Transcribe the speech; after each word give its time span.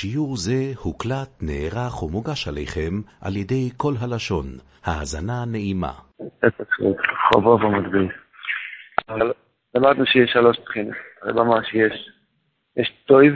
שיעור 0.00 0.36
זה 0.36 0.60
הוקלט, 0.82 1.32
נערך 1.42 2.02
ומוגש 2.02 2.48
עליכם 2.48 2.94
על 3.20 3.36
ידי 3.36 3.70
כל 3.76 3.94
הלשון. 4.00 4.46
האזנה 4.84 5.44
נעימה. 5.52 5.92
חובוב 7.28 7.64
ומדביס. 7.64 8.12
למדנו 9.74 10.06
שיש 10.06 10.30
שלוש 10.32 10.56
בחינות. 10.64 10.94
הרב 11.22 11.38
אמר 11.38 11.62
שיש 11.62 12.10
יש 12.76 12.88
טויב, 13.06 13.34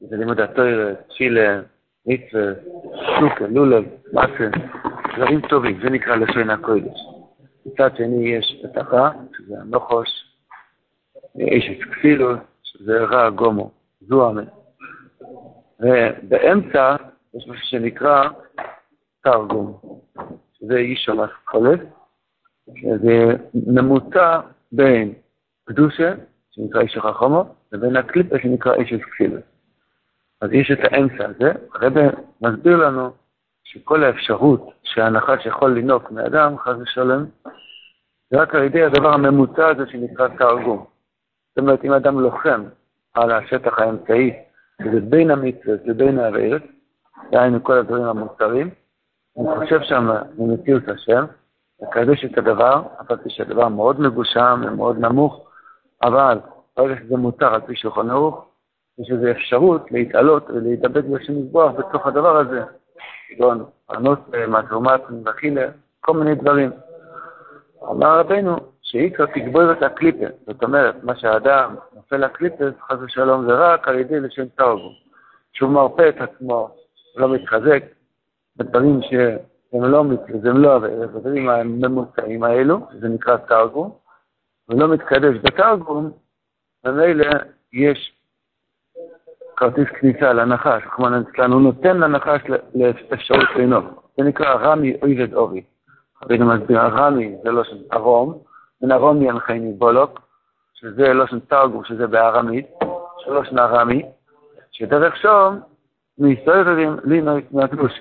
זה 0.00 0.16
לימוד 0.16 0.40
הטויר, 0.40 0.94
צ'ילה, 1.16 1.60
מצווה, 2.06 2.52
סוכה, 3.20 3.46
לולב, 3.50 3.84
מסה, 4.12 4.58
דברים 5.16 5.40
טובים, 5.48 5.80
זה 5.82 5.90
נקרא 5.90 6.16
לשון 6.16 6.50
הקודש. 6.50 6.98
מצד 7.66 7.96
שני 7.96 8.28
יש 8.28 8.62
פתחה, 8.62 9.10
שזה 9.36 9.54
הנוחוש, 9.60 10.08
יש 11.36 11.64
את 11.70 11.94
כפילו, 11.94 12.34
שזה 12.62 13.04
רע 13.04 13.30
גומו, 13.30 13.70
זו 14.00 14.30
אמן. 14.30 14.61
ובאמצע 15.82 16.96
יש 17.34 17.48
משהו 17.48 17.66
שנקרא 17.66 18.28
תרגום, 19.22 19.78
שזה 20.52 20.76
איש 20.76 21.04
שומע 21.04 21.26
חולף, 21.50 21.80
שזה 22.76 23.36
ממוצע 23.54 24.40
בין 24.72 25.12
קדושה, 25.64 26.14
שנקרא 26.50 26.80
איש 26.80 26.96
החכומו, 26.96 27.44
לבין 27.72 27.96
הקליפה 27.96 28.36
שנקרא 28.42 28.74
איש 28.74 28.92
כפילה. 29.02 29.40
אז 30.40 30.52
יש 30.52 30.70
את 30.70 30.78
האמצע 30.82 31.24
הזה, 31.24 31.52
הרב 31.74 31.92
מסביר 32.40 32.76
לנו 32.76 33.10
שכל 33.64 34.04
האפשרות 34.04 34.70
שהנחש 34.82 35.46
יכול 35.46 35.78
לנהוג 35.78 36.02
מאדם, 36.10 36.58
חס 36.58 36.76
ושלום, 36.82 37.24
זה 38.30 38.40
רק 38.40 38.54
על 38.54 38.62
ידי 38.62 38.82
הדבר 38.82 39.12
הממוצע 39.12 39.68
הזה 39.68 39.86
שנקרא 39.86 40.28
תרגום. 40.28 40.86
זאת 41.48 41.58
אומרת, 41.58 41.84
אם 41.84 41.92
אדם 41.92 42.20
לוחם 42.20 42.64
על 43.14 43.30
השטח 43.30 43.78
האמצעי, 43.78 44.32
שזה 44.80 45.00
בין 45.00 45.30
המצווה 45.30 45.74
לבין 45.84 46.18
הארץ, 46.18 46.62
דהיינו 47.30 47.64
כל 47.64 47.78
הדברים 47.78 48.04
המוצרים, 48.04 48.70
הוא 49.32 49.56
חושב 49.58 49.82
שם 49.82 50.08
ממציאות 50.38 50.82
השם, 50.88 51.24
מקדש 51.82 52.24
את 52.24 52.38
הדבר, 52.38 52.82
אף 53.00 53.10
על 53.10 53.16
פי 53.16 53.30
שהדבר 53.30 53.68
מאוד 53.68 54.00
מגושם 54.00 54.62
ומאוד 54.66 54.98
נמוך, 54.98 55.48
אבל 56.02 56.38
ברגע 56.76 56.94
שזה 57.02 57.16
מותר 57.16 57.54
על 57.54 57.60
פי 57.60 57.76
שולחן 57.76 58.10
ערוך, 58.10 58.44
יש 58.98 59.10
איזו 59.10 59.30
אפשרות 59.30 59.92
להתעלות 59.92 60.50
ולהתאבד 60.50 61.10
בשם 61.10 61.32
מזבוח 61.38 61.72
בתוך 61.72 62.06
הדבר 62.06 62.36
הזה, 62.36 62.62
כגון 63.28 63.64
ענות, 63.90 64.18
מהתרומת, 64.48 65.00
וכילה, 65.24 65.68
כל 66.00 66.12
מיני 66.14 66.34
דברים. 66.34 66.70
אמר 67.90 68.18
רבנו 68.18 68.56
שעיקר 68.92 69.26
תגבור 69.26 69.72
את 69.72 69.82
הקליפה, 69.82 70.24
זאת 70.46 70.62
אומרת, 70.62 71.04
מה 71.04 71.16
שהאדם 71.16 71.74
נופל 71.94 72.16
לקליפה, 72.16 72.64
חס 72.88 72.96
ושלום, 73.00 73.46
זה 73.46 73.52
רק 73.54 73.88
על 73.88 73.98
ידי 73.98 74.20
לשם 74.20 74.48
תרגום. 74.48 74.92
שהוא 75.52 75.70
מרפא 75.70 76.08
את 76.08 76.20
עצמו, 76.20 76.70
לא 77.16 77.34
מתחזק, 77.34 77.84
בדברים 78.56 79.00
שהם 79.02 79.84
לא 79.84 80.04
מצווה, 80.04 80.50
הם 80.50 80.58
לא 80.58 80.78
בדברים 80.78 81.48
הממוצעים 81.48 82.42
האלו, 82.42 82.80
זה 83.00 83.08
נקרא 83.08 83.36
תרגום, 83.36 83.92
ולא 84.68 84.88
מתקדש 84.88 85.36
בתרגום, 85.42 86.10
ומילא 86.84 87.26
יש 87.72 88.12
כרטיס 89.56 89.88
כניסה 90.00 90.32
לנחש, 90.32 90.82
רחמנא 90.86 91.16
ליצלן, 91.16 91.52
הוא 91.52 91.60
נותן 91.60 91.96
לנחש 91.96 92.40
לאפשרות 92.74 93.48
לנהוג. 93.56 93.84
זה 94.16 94.24
נקרא 94.24 94.54
רמי 94.54 94.96
אויבד 95.02 95.34
אורי. 95.34 95.62
רבינו 96.24 96.46
מסביר, 96.46 96.80
רמי 96.80 97.36
זה 97.42 97.50
לא 97.50 97.64
של 97.64 97.78
ארום, 97.92 98.51
מן 98.82 98.92
ארום 98.92 99.22
ינחני 99.22 99.72
בולוק, 99.72 100.20
שזה 100.74 101.12
לא 101.12 101.26
של 101.26 101.40
תרגום, 101.40 101.84
שזה 101.84 102.06
בארמית, 102.06 102.66
שלוש 103.18 103.52
נרמי, 103.52 104.06
שדרך 104.72 105.16
שום 105.16 105.60
מסתובבים 106.18 106.96
לינוי 107.04 107.44
מהקדוש. 107.50 107.92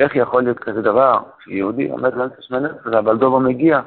איך 0.00 0.16
יכול 0.16 0.42
להיות 0.42 0.58
כזה 0.58 0.82
דבר 0.82 1.18
שיהודי 1.44 1.90
עומד 1.90 2.14
לאמצע 2.14 2.36
שמנת, 2.40 2.70
והבלדובו 2.84 3.40
מגיע? 3.40 3.80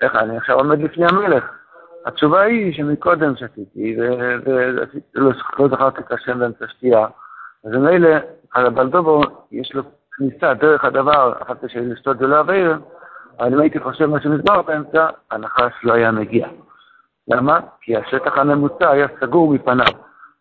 איך 0.00 0.16
אני 0.16 0.36
עכשיו 0.36 0.58
עומד 0.58 0.78
לפני 0.78 1.06
המלך? 1.06 1.44
התשובה 2.06 2.40
היא 2.40 2.74
שמקודם 2.74 3.36
שתיתי, 3.36 3.96
ולא 4.44 5.68
זכרתי 5.68 6.00
את 6.00 6.12
השם 6.12 6.38
באמצע 6.38 6.64
שתייה, 6.68 7.06
אז 7.64 7.72
ממילא, 7.72 8.08
על 8.52 8.66
הבלדובו 8.66 9.22
יש 9.52 9.74
לו 9.74 9.82
כניסה 10.12 10.54
דרך 10.54 10.84
הדבר, 10.84 11.32
אחת 11.42 11.56
של 11.68 11.92
לשתות 11.92 12.18
זה 12.18 12.26
לא 12.26 12.40
אביר, 12.40 12.78
אבל 13.38 13.54
אם 13.54 13.60
הייתי 13.60 13.80
חושב 13.80 14.06
מה 14.06 14.20
שמסבר 14.20 14.62
באמצע, 14.62 15.06
הנחש 15.30 15.72
לא 15.84 15.92
היה 15.92 16.10
מגיע. 16.10 16.48
למה? 17.28 17.60
כי 17.80 17.96
השטח 17.96 18.38
הממוצע 18.38 18.90
היה 18.90 19.06
סגור 19.20 19.54
מפניו. 19.54 19.92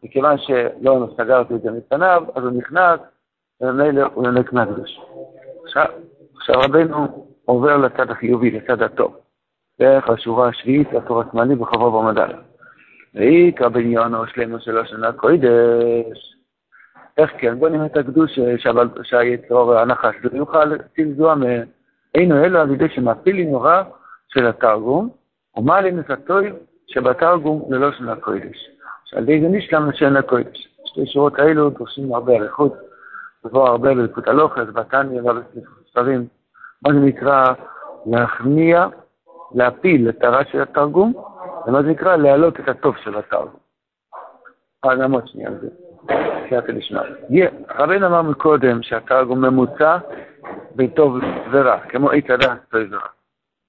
מכיוון 0.03 0.37
שלא 0.37 1.07
סגרתי 1.17 1.55
את 1.55 1.61
זה 1.61 1.71
מפניו, 1.71 2.23
אז 2.35 2.43
הוא 2.43 2.51
נכנס, 2.51 2.99
וממילא 3.61 4.09
הוא 4.13 4.25
יונק 4.25 4.53
מהקדוש. 4.53 4.99
עכשיו, 5.63 5.85
עכשיו 6.35 6.55
רבנו 6.59 7.27
עובר 7.45 7.77
לצד 7.77 8.11
החיובי, 8.11 8.51
לצד 8.51 8.81
הטוב. 8.81 9.17
דרך 9.79 10.09
השורה 10.09 10.47
השביעית, 10.47 10.93
התור 10.93 11.21
השמאלי 11.21 11.55
בחברו 11.55 12.01
במדל. 12.01 12.33
ואיכא 13.15 13.67
בניונו 13.67 14.27
שלמו 14.27 14.59
של 14.59 14.77
השנה 14.77 15.11
קוידש. 15.11 16.33
איך 17.17 17.31
כן? 17.37 17.59
בוא 17.59 17.69
נראה 17.69 17.85
את 17.85 17.97
הקדוש 17.97 18.39
שהיצרור 19.03 19.77
הנחש 19.77 20.15
לא 20.23 20.37
יוכל 20.37 20.65
לזוע 20.97 21.35
מאינו 22.17 22.43
אלו 22.43 22.59
על 22.59 22.71
ידי 22.71 22.89
שמפילי 22.89 23.45
נורא 23.45 23.83
של 24.27 24.47
התרגום, 24.47 25.09
ומעלים 25.57 25.99
את 25.99 26.09
הטויב 26.09 26.55
שבתרגום 26.87 27.73
ללא 27.73 27.91
שנה 27.91 28.15
קוידש. 28.15 28.69
שעל 29.05 29.23
ידי 29.23 29.41
זה 29.41 29.47
נשלם 29.47 29.89
לשנה 29.89 30.21
קוידש. 30.21 30.67
שתי 30.85 31.05
שורות 31.05 31.39
האלו 31.39 31.69
דורשים 31.69 32.13
הרבה 32.13 32.33
אריכות, 32.33 32.73
לבוא 33.45 33.67
הרבה 33.67 33.93
בלקוט 33.95 34.27
הלוכס, 34.27 34.67
בתניא 34.73 35.21
ובספרים. 35.21 36.27
מה 36.81 36.93
זה 36.93 36.99
נקרא 36.99 37.53
להכניע 38.05 38.87
להפיל 39.55 40.09
את 40.09 40.23
הרע 40.23 40.43
של 40.51 40.61
התרגום, 40.61 41.13
ומה 41.67 41.81
זה 41.81 41.87
נקרא 41.87 42.15
להעלות 42.15 42.59
את 42.59 42.69
הטוב 42.69 42.95
של 43.03 43.17
התרגום. 43.17 43.59
אה, 44.85 44.95
נעמוד 44.95 45.27
שנייה 45.27 45.49
על 45.49 45.59
זה, 45.61 45.67
סייעתא 46.49 46.71
דשמיא. 46.71 47.47
רבינו 47.75 48.07
אמר 48.07 48.21
מקודם 48.21 48.83
שהתרגום 48.83 49.45
ממוצע 49.45 49.97
בטוב 50.75 51.17
ורע, 51.51 51.79
כמו 51.79 52.11
עץ 52.11 52.29
הדעת 52.29 52.59
טוב 52.69 52.81
ורע. 52.91 53.07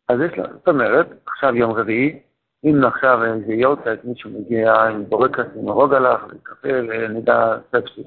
אז 0.08 0.20
יש 0.20 0.38
לו, 0.38 0.44
זאת 0.52 0.68
אומרת, 0.68 1.06
עכשיו 1.26 1.56
יום 1.56 1.72
רביעי, 1.72 2.20
אם 2.64 2.84
עכשיו 2.84 3.24
איזה 3.24 3.52
יורצייט, 3.52 4.04
מישהו 4.04 4.30
מגיע 4.30 4.74
עם 4.74 5.04
בורקס, 5.04 5.44
עם 5.56 5.68
הרוג 5.68 5.94
הלך, 5.94 6.24
וקפה, 6.28 6.68
נדע 7.08 7.56
ספסי. 7.72 8.02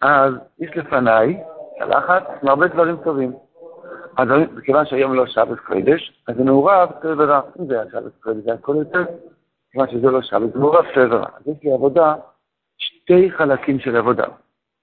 אז 0.00 0.34
יש 0.58 0.76
לפניי 0.76 1.42
צלחת 1.78 2.22
עם 2.42 2.48
הרבה 2.48 2.68
דברים 2.68 2.96
טובים. 2.96 3.32
אז 4.16 4.28
מכיוון 4.54 4.86
שהיום 4.86 5.14
לא 5.14 5.26
שבת 5.26 5.60
קודש, 5.60 6.22
אז 6.28 6.36
זה 6.36 6.44
מעורב 6.44 6.88
טוב 7.02 7.18
ורע. 7.18 7.40
אם 7.60 7.66
זה 7.66 7.80
היה 7.80 7.90
שבת 7.92 8.12
קודש, 8.20 8.44
זה 8.44 8.52
הכל 8.52 8.76
יותר. 8.78 9.04
מכיוון 9.68 9.88
שזה 9.90 10.10
לא 10.10 10.22
שבת, 10.22 10.52
זה 10.52 10.58
מעורב 10.58 10.84
טוב 10.94 11.12
ורע. 11.12 11.26
אז 11.36 11.46
יש 11.46 11.56
לי 11.62 11.72
עבודה, 11.72 12.14
שתי 13.10 13.30
חלקים 13.30 13.78
של 13.78 13.96
עבודה. 13.96 14.24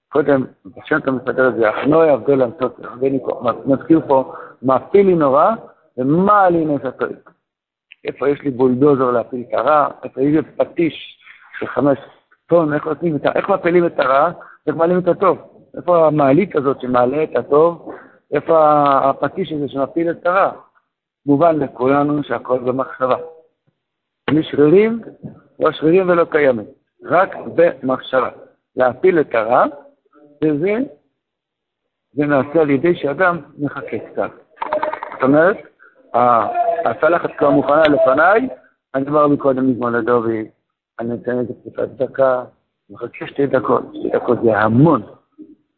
קודם, 0.08 0.44
בשם 0.64 0.96
אתה 0.96 1.10
מסתכל 1.10 1.48
את 1.48 1.54
זה, 1.54 1.70
אחנוי 1.70 2.10
עבדו 2.10 2.36
למצות, 2.36 2.80
מזכיר 3.66 4.00
פה, 4.08 4.34
מפילי 4.62 5.14
נורא, 5.14 5.50
ומעלין 5.96 6.76
את 6.76 6.84
הטוב. 6.84 7.08
איפה 8.04 8.28
יש 8.28 8.40
לי 8.40 8.50
בולדוזר 8.50 9.10
להפיל 9.10 9.44
את 9.48 9.54
הרע, 9.54 9.88
איפה 10.04 10.20
יש 10.20 10.34
לי 10.34 10.42
פטיש 10.42 11.18
של 11.58 11.66
חמש 11.66 11.98
טון, 12.46 12.74
איך 12.74 12.86
עושים 12.86 13.16
את 13.16 13.26
איך 13.36 13.48
מפילים 13.48 13.86
את 13.86 14.00
הרע, 14.00 14.30
איך 14.66 14.76
מעלים 14.76 14.98
את 14.98 15.08
הטוב. 15.08 15.38
איפה 15.76 16.06
המעלית 16.06 16.56
הזאת 16.56 16.80
שמעלה 16.80 17.22
את 17.22 17.36
הטוב, 17.36 17.92
איפה 18.32 18.84
הפטיש 19.10 19.52
הזה 19.52 19.68
שמפיל 19.68 20.10
את 20.10 20.26
הרע? 20.26 20.50
מובן 21.26 21.58
לכולנו 21.58 22.22
שהכל 22.24 22.58
במחשבה. 22.58 23.16
בלי 24.30 24.42
שרירים, 24.42 25.00
לא 25.60 25.72
שרירים 25.72 26.08
ולא 26.08 26.24
קיימים, 26.24 26.66
רק 27.04 27.36
במחשבה. 27.54 28.30
להפיל 28.76 29.20
את 29.20 29.34
הרע, 29.34 29.64
וזה 30.44 30.78
זה 32.12 32.26
נעשה 32.26 32.60
על 32.60 32.70
ידי 32.70 32.94
שאדם 32.96 33.38
מחכה 33.58 33.98
קצת. 33.98 34.30
זאת 35.12 35.22
אומרת, 35.22 35.56
הצלחת 36.84 37.30
כבר 37.38 37.50
מוכנה 37.50 37.82
לפניי, 37.82 38.48
אני 38.94 39.06
כבר 39.06 39.26
מקודם 39.26 39.70
מזמן 39.70 39.92
לדובי, 39.92 40.48
אני 41.00 41.08
נותן 41.08 41.38
איזה 41.38 41.52
קצת 41.64 41.88
דקה, 41.88 42.44
מחכה 42.90 43.26
שתי 43.26 43.46
דקות, 43.46 43.82
שתי 43.94 44.08
דקות 44.08 44.38
זה 44.42 44.58
המון, 44.58 45.02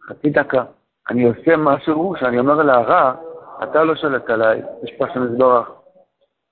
חצי 0.08 0.31
דקה. 0.31 0.64
אני 1.11 1.25
עושה 1.25 1.56
משהו 1.56 2.14
שאני 2.20 2.38
אומר 2.38 2.62
להרע, 2.62 3.14
אתה 3.62 3.84
לא 3.84 3.94
שולט 3.94 4.31
עליי, 4.31 4.62
יש 4.82 4.93
פה 4.99 5.05
שם 5.14 5.22
מזבורך. 5.22 5.70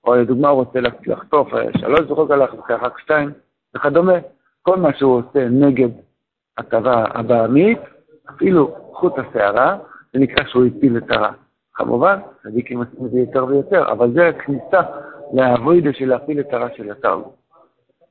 או 0.04 0.14
לדוגמה 0.14 0.48
הוא 0.48 0.58
רוצה 0.58 0.78
לחטוף 1.06 1.48
שלוש 1.80 2.00
זוכות 2.00 2.30
עליך 2.30 2.54
רק 2.68 2.98
שתיים, 2.98 3.32
וכדומה. 3.76 4.18
כל 4.68 4.76
מה 4.76 4.94
שהוא 4.94 5.16
עושה 5.16 5.48
נגד 5.48 5.88
הטבה 6.58 7.04
הבעמית, 7.14 7.78
אפילו 8.30 8.76
חוט 8.92 9.12
השערה, 9.18 9.78
זה 10.12 10.18
נקרא 10.18 10.44
שהוא 10.44 10.64
הפיל 10.66 10.96
את 10.96 11.10
הרע. 11.10 11.30
כמובן, 11.74 12.18
צדיקים 12.42 12.78
עושים 12.78 13.06
את 13.06 13.10
זה 13.10 13.18
יותר 13.18 13.44
ויותר, 13.44 13.92
אבל 13.92 14.12
זה 14.12 14.28
הכניסה 14.28 14.80
לעבודה 15.32 15.92
של 15.92 16.08
להפיל 16.08 16.40
את 16.40 16.52
הרע 16.52 16.68
של 16.76 16.90
התרגום. 16.90 17.32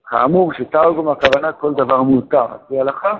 כאמור 0.09 0.53
שתרגום 0.53 1.09
הכוונה 1.09 1.51
כל 1.51 1.73
דבר 1.73 2.01
מותר, 2.01 2.41
על 2.41 2.57
פי 2.67 2.77
ההלכה, 2.77 3.17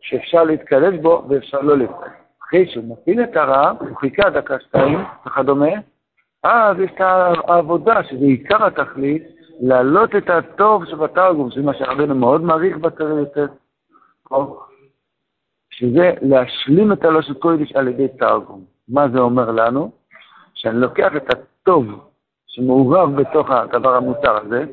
שאפשר 0.00 0.44
להתקדש 0.44 0.94
בו 1.02 1.24
ואפשר 1.28 1.60
לא 1.60 1.78
להתקדש. 1.78 2.10
אחרי 2.42 2.66
שהוא 2.66 2.84
מפעיל 2.84 3.22
את 3.22 3.36
הרע, 3.36 3.72
הוא 3.80 3.96
חיכה 3.96 4.30
דקה 4.30 4.60
שתיים 4.60 4.98
וכדומה, 5.26 5.72
אז 6.42 6.76
יש 6.78 6.90
את 6.94 7.00
העבודה, 7.48 8.04
שזה 8.04 8.24
עיקר 8.24 8.66
התכלית, 8.66 9.39
להעלות 9.60 10.16
את 10.16 10.30
הטוב 10.30 10.84
שבתרגום, 10.84 11.50
שזה 11.50 11.62
מה 11.62 11.74
שרבנו 11.74 12.14
מאוד 12.14 12.40
מעריך 12.40 12.76
בתרבות, 12.78 13.28
שזה 15.70 16.12
להשלים 16.22 16.92
את 16.92 17.04
הלושת 17.04 17.38
קודש 17.38 17.72
על 17.72 17.88
ידי 17.88 18.08
תרגום. 18.08 18.64
מה 18.88 19.08
זה 19.08 19.18
אומר 19.18 19.50
לנו? 19.50 19.90
שאני 20.54 20.80
לוקח 20.80 21.16
את 21.16 21.34
הטוב 21.34 21.84
שמעורב 22.46 23.20
בתוך 23.20 23.50
הדבר 23.50 23.96
המותר 23.96 24.36
הזה, 24.36 24.64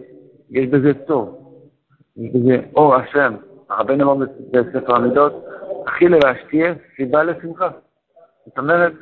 יש 0.49 0.69
בזה 0.69 0.93
טוב, 0.93 1.53
יש 2.17 2.31
בזה 2.33 2.61
אור 2.75 2.95
השם. 2.95 3.35
הרבנו 3.69 4.13
אמר 4.13 4.25
בספר 4.51 4.95
המידות, 4.95 5.33
אכילה 5.87 6.17
והשתייה 6.23 6.73
סיבה 6.95 7.23
לשמחה. 7.23 7.69
זאת 8.45 8.57
אומרת, 8.57 8.93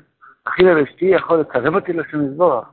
אכילה 0.45 0.75
והשתייה 0.75 1.15
יכול 1.15 1.39
לקרב 1.39 1.75
אותי 1.75 1.93
לשם 1.93 2.25
יזבורך. 2.25 2.65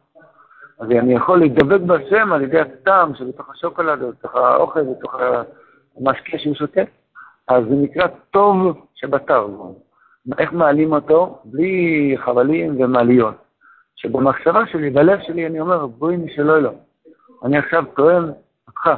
אז 0.82 0.90
אני 0.90 1.14
יכול 1.14 1.38
להידבק 1.38 1.80
בהשם 1.80 2.32
על 2.32 2.42
ידי 2.42 2.60
הטעם 2.60 3.14
שבתוך 3.14 3.50
השוקולד, 3.50 4.02
בתוך 4.02 4.34
האוכל, 4.34 4.80
בתוך 4.82 5.14
המשקיע 5.96 6.38
שהוא 6.38 6.54
שותה. 6.54 6.80
אז 7.48 7.64
זה 7.64 7.74
נקרא 7.74 8.06
טוב 8.30 8.86
שבתרגום. 8.94 9.74
איך 10.38 10.52
מעלים 10.52 10.92
אותו? 10.92 11.38
בלי 11.44 12.14
חבלים 12.24 12.80
ומעליות. 12.80 13.34
שבמחשבה 13.96 14.66
שלי, 14.66 14.90
בלב 14.90 15.18
שלי, 15.22 15.46
אני 15.46 15.60
אומר, 15.60 15.86
בואי 15.86 16.16
נשאלו 16.16 16.60
לו. 16.60 16.72
אני 17.44 17.58
עכשיו 17.58 17.84
טוען 17.96 18.30
אותך. 18.68 18.90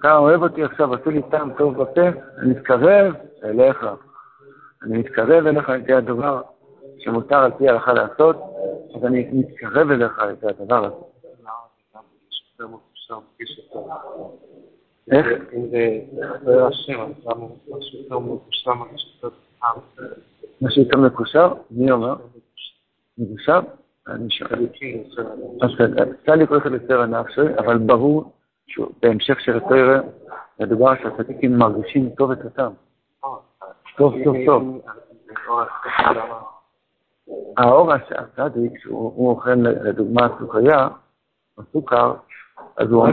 אתה 0.00 0.16
אוהב 0.16 0.42
אותי 0.42 0.64
עכשיו, 0.64 0.94
עשו 0.94 1.10
לי 1.10 1.22
טעם 1.30 1.52
טוב 1.58 1.82
בפה, 1.82 2.08
אני 2.38 2.50
מתקרב 2.50 3.14
אליך. 3.44 3.86
אני 4.82 4.98
מתקרב 4.98 5.46
אליך 5.46 5.68
על 5.68 5.76
ידי 5.76 5.94
הדבר 5.94 6.42
שמותר 6.98 7.38
על 7.38 7.50
פי 7.58 7.68
ההלכה 7.68 7.92
לעשות, 7.92 8.36
אז 8.94 9.04
אני 9.04 9.28
מתקרב 9.32 9.90
אליך 9.90 10.20
ידי 10.30 10.46
הדבר 10.46 10.84
הזה. 10.84 10.96
איך? 15.10 15.26
אם 15.52 15.66
זה 16.44 16.66
השם, 16.66 17.00
אז 17.00 17.26
למה 17.26 17.46
משהו 17.68 17.98
יותר 17.98 18.18
מקושר, 18.18 18.72
משהו 20.62 20.82
יותר 20.82 20.98
מקושר? 20.98 21.52
מי 21.70 21.90
אומר? 21.90 22.14
מקושר? 23.18 23.60
אני 24.08 24.30
שואל. 24.30 24.66
אז 25.62 25.70
סלי 26.26 26.46
קורא 26.46 26.58
לסר 26.64 27.00
הנפשי, 27.00 27.40
אבל 27.58 27.78
ברור 27.78 28.32
שבהמשך 28.66 29.40
של 29.40 29.56
התואר 29.56 30.00
מדובר 30.60 30.94
שהצדיקים 31.02 31.58
מרגישים 31.58 32.10
טוב 32.10 32.30
את 32.30 32.44
הטעם. 32.44 32.72
טוב, 33.96 34.14
טוב, 34.24 34.36
טוב. 34.46 34.80
האור 37.56 37.92
הצדיק, 37.92 38.78
שהוא 38.78 39.30
אוכל 39.30 39.54
לדוגמה 39.54 40.28
סוכריה, 40.38 40.88
או 41.58 41.62
סוכר, 41.72 42.14
אז 42.76 42.90
הוא 42.90 43.06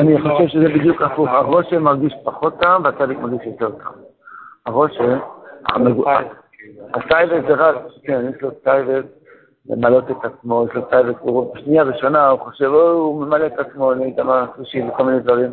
אני 0.00 0.20
חושב 0.20 0.48
שזה 0.48 0.68
בדיוק 0.68 1.02
הפוך, 1.02 1.28
הרשע 1.28 1.82
מרגיש 1.82 2.14
פחות 2.24 2.58
טעם 2.60 2.84
והצדיק 2.84 3.18
מרגיש 3.18 3.46
יותר 3.46 3.70
טעם. 3.70 3.92
הרשע, 4.66 5.18
התאווה 6.94 7.44
זה 7.48 7.54
רק, 7.54 7.76
כן, 8.04 8.30
יש 8.30 8.42
לו 8.42 8.50
תאווה 8.50 9.04
למלאות 9.66 10.10
את 10.10 10.24
עצמו, 10.24 10.64
יש 10.70 10.74
לו 10.74 10.82
תאווה, 10.82 11.16
בשנייה 11.54 11.82
ראשונה 11.82 12.28
הוא 12.28 12.40
חושב, 12.40 12.66
הוא 12.66 13.26
ממלא 13.26 13.46
את 13.46 13.58
עצמו, 13.58 13.92
אני 13.92 14.04
יודע 14.04 14.24
מה, 14.24 14.46
סושי 14.56 14.82
וכל 14.82 15.04
מיני 15.04 15.20
דברים. 15.20 15.50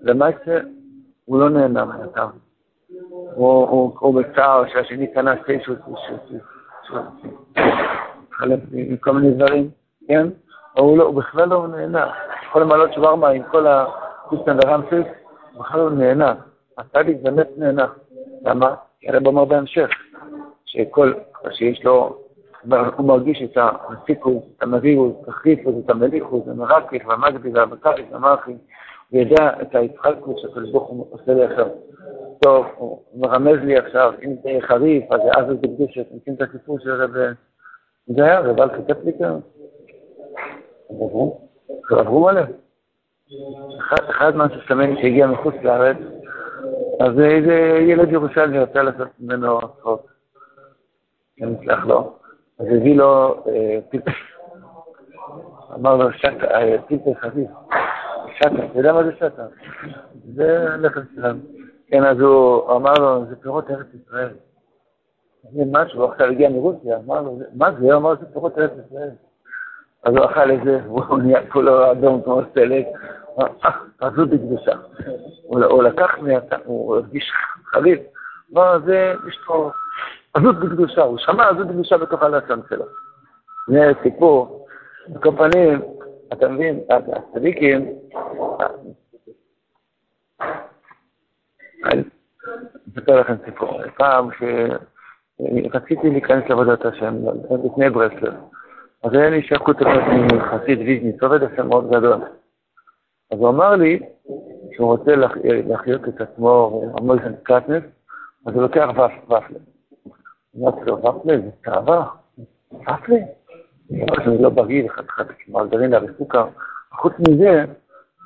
למעשה, 0.00 0.58
הוא 1.24 1.40
לא 1.40 1.50
נהנה 1.50 1.84
מהטעם. 1.84 2.47
הוא 3.38 4.14
בצער 4.14 4.68
שהשני 4.68 5.06
קנה 5.06 5.34
סטייק 5.42 5.62
שהוא 5.62 5.76
חלק 8.32 8.58
מכל 8.72 9.12
מיני 9.12 9.34
דברים, 9.34 9.70
כן? 10.08 10.26
הוא 10.78 10.98
לא, 10.98 11.10
בכלל 11.10 11.48
לא 11.48 11.68
נהנה. 11.68 12.10
יכול 12.48 12.62
למלות 12.62 12.92
שווארמה 12.92 13.28
עם 13.28 13.42
כל 13.42 13.66
הפיסטן 13.66 14.56
ורמסיס, 14.64 15.06
הוא 15.52 15.64
בכלל 15.64 15.80
לא 15.80 15.90
נהנה. 15.90 16.34
הצדיק 16.78 17.16
באמת 17.22 17.48
נהנה. 17.56 17.86
למה? 18.42 18.74
כי 19.00 19.08
הרב 19.08 19.26
אומר 19.26 19.44
בהמשך, 19.44 19.88
שכל, 20.64 21.12
שיש 21.50 21.84
לו, 21.84 22.18
הוא 22.96 23.06
מרגיש 23.06 23.42
את 23.42 23.58
הסיקוס, 23.58 24.42
את 24.56 24.62
המביאוס, 24.62 25.14
את 25.22 25.28
החיפוס, 25.28 25.74
את 25.84 25.90
המליכוס, 25.90 26.42
את 26.44 26.48
המרקיס, 26.48 27.02
והמגדי, 27.06 27.50
והמקריס, 27.54 28.06
והמאחי, 28.10 28.56
הוא 29.10 29.20
יודע 29.20 29.50
את 29.62 29.74
ההתחלקות 29.74 30.38
שהקדוש 30.38 30.70
ברוך 30.70 30.88
הוא 30.88 31.06
עושה 31.10 31.44
עכשיו. 31.44 31.66
טוב, 32.42 32.66
הוא 32.76 33.02
מרמז 33.14 33.58
לי 33.64 33.78
עכשיו, 33.78 34.12
אם 34.24 34.34
זה 34.42 34.48
יהיה 34.48 34.62
חריף, 34.62 35.12
אז 35.12 35.20
זה 35.24 35.30
אז 35.36 35.46
זה 35.46 35.54
בקדושת, 35.54 36.06
מכיר 36.14 36.34
את 36.34 36.42
הסיפור 36.42 36.78
של 36.78 37.02
רב... 37.02 37.34
זה 38.06 38.24
היה 38.24 38.40
רב 38.40 38.60
אלכי 38.60 38.82
קפליקר? 38.88 39.36
עברו? 40.90 41.40
עברו 41.90 42.24
מלא. 42.24 42.42
אחד 44.10 44.36
מהססמנים 44.36 44.96
שהגיע 44.96 45.26
מחוץ 45.26 45.54
לארץ, 45.62 45.96
אז 47.00 47.20
איזה 47.20 47.78
ילד 47.80 48.12
ירושלמי 48.12 48.58
רצה 48.58 48.82
לעשות 48.82 49.08
ממנו 49.20 49.60
צחוק. 49.78 50.12
כן, 51.36 51.48
נסלח 51.48 51.86
לו. 51.86 52.16
אז 52.58 52.66
הביא 52.66 52.96
לו 52.96 53.44
פלפל, 53.90 54.10
אמר 55.74 55.96
לו, 55.96 56.08
פלפל 56.88 57.14
חביב. 57.20 57.46
שטה, 58.36 58.48
אתה 58.48 58.78
יודע 58.78 58.92
מה 58.92 59.04
זה 59.04 59.12
שטה? 59.16 59.46
זה 60.34 60.66
לחם 60.78 61.00
שלנו. 61.14 61.57
כן, 61.90 62.04
אז 62.04 62.20
הוא 62.20 62.76
אמר 62.76 62.94
לו, 62.94 63.24
זה 63.28 63.36
פירות 63.36 63.70
ארץ 63.70 63.86
ישראל. 63.94 64.34
זה 65.52 65.62
משהו, 65.72 66.04
עכשיו 66.04 66.26
הגיע 66.26 66.48
מרוסיה, 66.48 66.98
אמר 67.06 67.20
לו, 67.22 67.38
מה 67.54 67.72
זה? 67.72 67.84
הוא 67.84 67.94
אמר, 67.94 68.14
זה 68.20 68.26
פירות 68.32 68.58
ארץ 68.58 68.70
ישראל. 68.86 69.10
אז 70.04 70.14
הוא 70.16 70.24
אכל 70.24 70.52
את 70.52 70.58
זה, 70.64 70.80
והוא 70.86 71.18
נהיה 71.18 71.50
כולו 71.50 71.92
אדום 71.92 72.22
כמו 72.22 72.40
סלק, 72.54 72.86
עזות 74.00 74.28
בקדושה. 74.30 74.72
הוא 75.42 75.82
לקח, 75.82 76.14
הוא 76.64 76.96
הרגיש 76.96 77.32
חליף, 77.64 78.00
אמר, 78.52 78.78
זה, 78.84 79.14
יש 79.28 79.38
פה 79.46 79.70
עזות 80.34 80.56
בקדושה, 80.56 81.02
הוא 81.02 81.18
שמע 81.18 81.48
עזות 81.48 81.66
בקדושה 81.66 81.98
בתוך 81.98 82.22
הלשון 82.22 82.60
שלו. 82.68 82.84
זה 83.68 83.92
סיפור, 84.02 84.66
על 85.14 85.20
כל 85.22 85.30
פנים, 85.36 85.82
אתה 86.32 86.48
מבין, 86.48 86.80
הצדיקים, 86.90 87.92
אני 91.84 92.02
אספר 92.88 93.20
לכם 93.20 93.34
סיפור. 93.44 93.80
פעם 93.96 94.28
שרציתי 94.38 96.10
להיכנס 96.10 96.48
לעבודת 96.48 96.84
השם, 96.84 97.14
לפני 97.64 97.90
ברסלר, 97.90 98.32
אז 99.04 99.12
היה 99.12 99.30
לי 99.30 99.42
שקות 99.42 99.82
אחד 99.82 99.98
מחסיד 100.34 100.78
ויז'ניץ, 100.78 101.22
עובד 101.22 101.42
השם 101.42 101.68
מאוד 101.68 101.90
גדול. 101.90 102.20
אז 103.30 103.38
הוא 103.38 103.48
אמר 103.48 103.76
לי 103.76 104.00
שהוא 104.72 104.88
רוצה 104.88 105.12
להחיות 105.44 106.08
את 106.08 106.20
עצמו, 106.20 106.82
המויסן 106.98 107.32
קטנס, 107.42 107.82
אז 108.46 108.54
הוא 108.54 108.62
לוקח 108.62 108.88
ופלה. 108.90 109.38
אמרתי 110.58 110.80
לו, 110.86 110.98
ופלה 110.98 111.40
זה 111.40 111.50
תאווה, 111.62 112.06
ופלה? 112.72 113.16
זה 114.24 114.42
לא 114.42 114.50
בריא, 114.50 114.88
חתיכת 114.88 115.26
מרגרינה 115.48 115.98
וסוכר. 116.04 116.48
חוץ 116.92 117.12
מזה, 117.28 117.64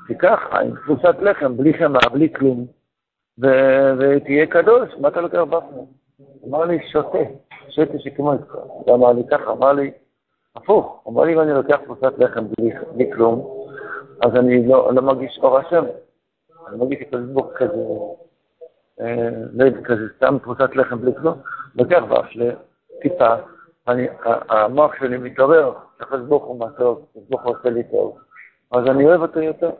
תיקח 0.06 0.40
עם 0.52 0.76
תפוסת 0.76 1.16
לחם, 1.20 1.56
בלי 1.56 1.74
חמאה, 1.74 2.08
בלי 2.12 2.32
כלום, 2.32 2.66
ותהיה 3.38 4.46
קדוש, 4.46 4.90
מה 5.00 5.08
אתה 5.08 5.20
לוקח 5.20 5.38
בפנה? 5.38 5.82
אמר 6.48 6.64
לי, 6.64 6.78
שותה, 6.92 7.18
שותה 7.68 7.98
שכמו 7.98 8.32
איתך. 8.32 8.54
הוא 8.54 8.94
אמר 8.94 9.12
לי 9.12 9.22
ככה, 9.30 9.52
אמר 9.52 9.72
לי, 9.72 9.90
הפוך, 10.56 11.04
אמר 11.08 11.22
לי, 11.24 11.34
אם 11.34 11.40
אני 11.40 11.52
לוקח 11.52 11.76
תפוסת 11.76 12.12
לחם 12.18 12.44
בלי 12.94 13.10
כלום, 13.12 13.66
אז 14.24 14.36
אני 14.36 14.66
לא, 14.66 14.94
לא 14.94 15.02
מרגיש 15.02 15.38
אור 15.42 15.58
השם. 15.58 15.84
אני 16.68 16.76
מרגיש 16.76 16.98
את 17.02 17.14
ברוך 17.14 17.52
כזה, 17.56 17.82
אה, 19.00 19.28
לא 19.52 19.64
יודע, 19.64 19.80
כזה 19.84 20.02
סתם 20.16 20.38
תפוסת 20.38 20.76
לחם 20.76 20.98
בלי 20.98 21.12
כלום, 21.14 21.38
לוקח 21.74 22.02
ופלה, 22.04 22.54
טיפה, 23.02 23.34
המוח 24.48 24.94
שלי 24.98 25.18
מתעורר, 25.18 25.72
הקדוש 26.00 26.20
ברוך 26.28 26.44
הוא 26.44 26.58
מה 26.58 26.70
טוב, 26.70 27.06
הקדוש 27.10 27.28
ברוך 27.28 27.42
הוא 27.42 27.56
עושה 27.58 27.70
לי 27.70 27.82
טוב, 27.84 28.18
אז 28.72 28.86
אני 28.86 29.06
אוהב 29.06 29.22
אותו 29.22 29.40
יותר. 29.40 29.70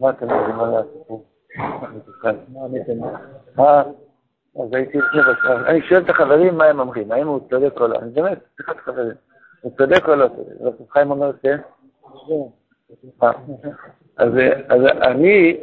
מה 0.00 0.10
אתם 0.10 0.30
אומרים 0.30 0.60
על 0.60 0.74
הסיפור? 0.74 1.31
אז 4.60 4.74
הייתי 4.74 4.98
אני 5.66 5.82
שואל 5.82 6.02
את 6.02 6.10
החברים 6.10 6.56
מה 6.58 6.64
הם 6.64 6.80
אומרים, 6.80 7.12
האם 7.12 7.26
הוא 7.26 7.40
צודק 7.50 7.80
או 7.80 7.86
לא, 7.86 7.98
אני 7.98 8.10
באמת, 8.10 8.38
סליחה 8.56 8.72
את 8.72 8.76
החברים, 8.78 9.14
הוא 9.60 9.72
צודק 9.76 10.08
או 10.08 10.14
לא 10.14 10.28
צודק, 10.28 10.52
רב 10.60 10.74
חיים 10.90 11.10
אומר 11.10 11.32
כן? 11.42 11.58
אז 14.16 14.32
אני, 15.02 15.56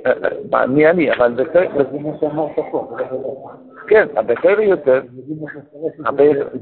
מי 0.68 0.90
אני, 0.90 1.14
אבל 1.14 1.36
זה 1.36 1.44
מה 2.00 2.18
שאמרת 2.20 2.52
פה. 2.72 2.98
כן, 3.88 4.08
הבטר 4.16 4.60
יותר, 4.62 5.02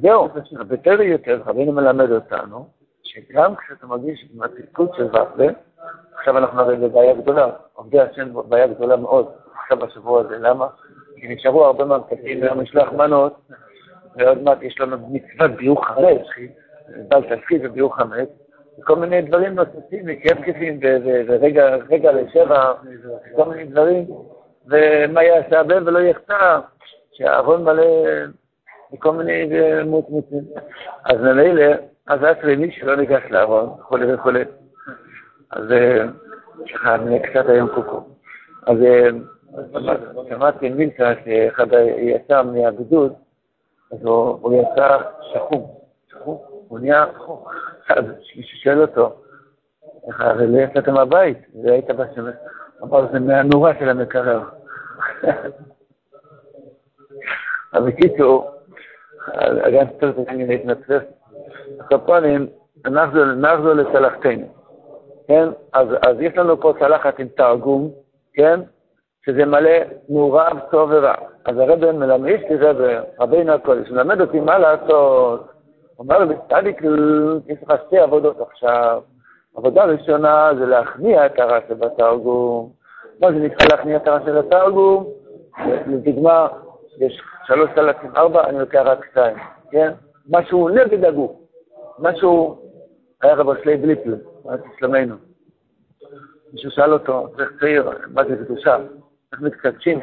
זהו, 0.01 0.27
הבטר 0.59 1.01
יותר, 1.01 1.41
רבינו 1.45 1.71
מלמד 1.71 2.11
אותנו, 2.11 2.67
שגם 3.03 3.55
כשאתה 3.55 3.87
מרגיש 3.87 4.29
עם 4.33 4.43
התפקוד 4.43 4.89
של 4.97 5.05
ופלה, 5.05 5.51
עכשיו 6.17 6.37
אנחנו 6.37 6.61
הרי 6.61 6.75
בבעיה 6.75 7.13
גדולה, 7.13 7.49
עובדי 7.73 7.99
השם 7.99 8.49
בעיה 8.49 8.67
גדולה 8.67 8.95
מאוד 8.95 9.31
עכשיו 9.61 9.77
בשבוע 9.77 10.21
הזה, 10.21 10.37
למה? 10.37 10.67
כי 11.15 11.27
נשארו 11.27 11.65
הרבה 11.65 11.85
מהמקטים 11.85 12.43
משלוח 12.55 12.91
מנות, 12.91 13.33
ועוד 14.15 14.43
מעט 14.43 14.61
יש 14.61 14.79
לנו 14.79 14.97
מצוות 15.09 15.51
ביור 15.51 15.85
חמץ, 15.85 16.21
בל 17.07 17.35
תפקיד 17.35 17.61
וביור 17.65 17.95
חמץ, 17.95 18.29
וכל 18.79 18.95
מיני 18.95 19.21
דברים 19.21 19.55
נוספים, 19.55 20.05
מקפקפים 20.05 20.79
ורגע 21.27 22.11
לשבע, 22.11 22.73
כל 23.35 23.45
מיני 23.45 23.65
דברים, 23.65 24.05
ומה 24.67 25.23
יעשה 25.23 25.59
הבן 25.59 25.87
ולא 25.87 25.99
יחטא, 25.99 26.59
שהארון 27.11 27.63
מלא 27.63 27.85
וכל 28.93 29.11
מיני 29.11 29.49
מוצמוצים. 29.85 30.43
אז 31.05 31.17
ממילא, 31.21 31.73
אז 32.07 32.19
רק 32.21 32.43
למי 32.43 32.71
שלא 32.71 32.95
ניגש 32.95 33.23
לארון, 33.29 33.65
וכולי 33.65 34.13
וכולי. 34.13 34.43
אז 35.51 35.63
ככה, 36.73 36.95
אני 36.95 37.19
קצת 37.19 37.49
היום 37.49 37.69
קוקו. 37.75 38.03
אז 38.67 38.77
שמעתי 40.29 40.69
מילקה 40.69 41.13
שאחד 41.25 41.67
יצא 41.97 42.43
מהגדוד, 42.43 43.13
אז 43.91 43.97
הוא 44.03 44.61
יצא 44.61 44.97
שחום. 45.33 45.71
שחום? 46.07 46.37
הוא 46.67 46.79
נהיה 46.79 47.05
שחום. 47.15 47.43
אז 47.89 48.05
מישהו 48.35 48.57
שואל 48.57 48.81
אותו, 48.81 49.21
איך 50.07 50.21
הרי 50.21 50.47
לא 50.47 50.57
יצאת 50.57 50.89
מהבית, 50.89 51.37
והיית 51.63 51.89
בשמש. 51.91 52.35
אמר, 52.83 53.11
זה 53.11 53.19
מהנורה 53.19 53.73
של 53.79 53.89
המקרר. 53.89 54.41
אז 57.73 57.83
בקיצור, 57.83 58.51
גם 59.73 59.87
קצת 59.87 60.27
אני 60.27 60.47
להתנצל. 60.47 60.99
הקפונים, 61.79 62.47
נחזור 63.37 63.73
לצלחתנו, 63.73 64.56
כן? 65.27 65.49
אז, 65.73 65.87
אז 66.07 66.15
יש 66.19 66.37
לנו 66.37 66.61
פה 66.61 66.73
צלחת 66.79 67.19
עם 67.19 67.27
תרגום, 67.27 67.91
כן? 68.33 68.59
שזה 69.25 69.45
מלא 69.45 69.71
מעורב 70.09 70.59
טוב 70.71 70.89
ורע. 70.93 71.13
אז 71.45 71.57
הרב 71.57 71.91
מלמד, 71.91 72.29
יש 72.29 72.41
לי 72.49 72.55
רב, 72.55 72.77
רבינו 73.19 73.53
הקודש, 73.53 73.91
מלמד 73.91 74.21
אותי 74.21 74.39
מה 74.39 74.57
לעשות. 74.57 75.47
אומר 75.99 76.25
לי, 76.25 76.35
צדיק, 76.49 76.81
יש 77.47 77.57
לך 77.63 77.73
שתי 77.87 77.99
עבודות 77.99 78.41
עכשיו. 78.41 79.01
עבודה 79.57 79.83
ראשונה 79.83 80.51
זה 80.59 80.65
להכניע 80.65 81.25
את 81.25 81.39
הרע 81.39 81.59
שבתרגום. 81.69 82.69
מה 83.21 83.31
זה 83.31 83.37
נקרא 83.37 83.67
להכניע 83.71 83.97
את 83.97 84.07
הרע 84.07 84.19
של 84.25 84.37
התרגום? 84.37 85.05
לדוגמה, 85.87 86.47
יש 86.97 87.21
שלוש 87.47 87.69
אלפים 87.77 88.11
ארבע, 88.15 88.49
אני 88.49 88.59
לוקח 88.59 88.81
רק 88.85 89.05
שתיים, 89.11 89.37
כן? 89.71 89.91
משהו 90.29 90.69
נגד 90.69 91.05
הגוף, 91.05 91.31
משהו, 91.99 92.57
היה 93.21 93.33
רב 93.33 93.49
אשלי 93.49 93.77
בליפל, 93.77 94.15
אז 94.49 94.59
תסלמנו. 94.59 95.15
מישהו 96.53 96.71
שאל 96.71 96.93
אותו, 96.93 97.29
צריך 97.35 97.51
צעיר, 97.59 97.89
מה 98.07 98.23
זה 98.25 98.35
קדושה, 98.45 98.77
איך 99.31 99.41
מתקדשים? 99.41 99.99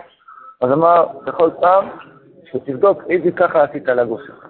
אז 0.60 0.72
אמר, 0.72 1.06
בכל 1.24 1.50
פעם, 1.60 1.88
שתבדוק 2.44 3.02
איזה 3.10 3.30
ככה 3.36 3.62
עשית 3.62 3.88
על 3.88 3.98
הגוף 3.98 4.20
שלך. 4.26 4.46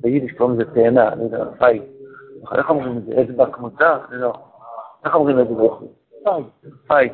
ביידיש 0.00 0.32
קוראים 0.32 0.60
לזה 0.60 0.74
תאנה, 0.74 1.12
אני 1.12 1.24
יודע, 1.24 1.44
פייג. 1.58 1.82
איך 2.52 2.70
אומרים 2.70 2.98
את 2.98 3.04
זה? 3.04 3.12
אצבע 3.22 3.46
קמוצה? 3.52 3.98
לא. 4.10 4.34
איך 5.04 5.14
אומרים 5.14 5.40
את 5.40 5.48
זה? 5.48 5.54
פייג. 6.24 6.46
פייג. 6.86 7.12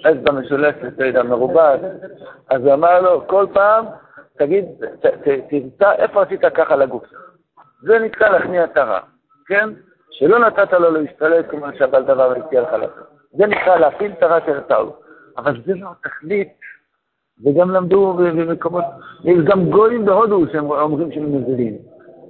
אצבע 0.00 0.32
משולשת, 0.32 0.98
לא 0.98 1.04
יודע, 1.04 1.22
מרובעת. 1.22 1.80
אז 2.50 2.62
הוא 2.62 2.74
אמר 2.74 3.00
לו, 3.00 3.26
כל 3.26 3.46
פעם, 3.52 3.86
תגיד, 4.38 4.64
תמצא 5.50 5.92
איפה 5.92 6.22
עשית 6.22 6.40
ככה 6.54 6.76
לגוף 6.76 7.06
שלך. 7.10 7.30
זה 7.82 7.98
נקרא 7.98 8.28
להכניע 8.28 8.64
את 8.64 8.76
הרע, 8.76 9.00
כן? 9.46 9.70
שלא 10.18 10.38
נתת 10.38 10.72
לו 10.72 10.90
להשתלט 10.90 11.50
כמו 11.50 11.66
שהבעל 11.78 12.02
דבר 12.02 12.32
הציע 12.32 12.62
לך 12.62 12.72
לעשות. 12.72 13.06
זה 13.32 13.46
נקרא 13.46 13.76
להפיל 13.76 14.12
את 14.18 14.22
הרע 14.22 14.38
של 14.46 14.58
התאוות. 14.58 15.00
אבל 15.38 15.62
זה 15.66 15.74
לא 15.74 15.88
התכלית, 15.90 16.48
וגם 17.44 17.70
למדו 17.70 18.12
במקומות, 18.12 18.84
יש 19.24 19.38
גם 19.44 19.70
גויים 19.70 20.04
בהודו 20.04 20.46
שהם 20.52 20.70
אומרים 20.70 21.12
שהם 21.12 21.36
מזילים. 21.36 21.78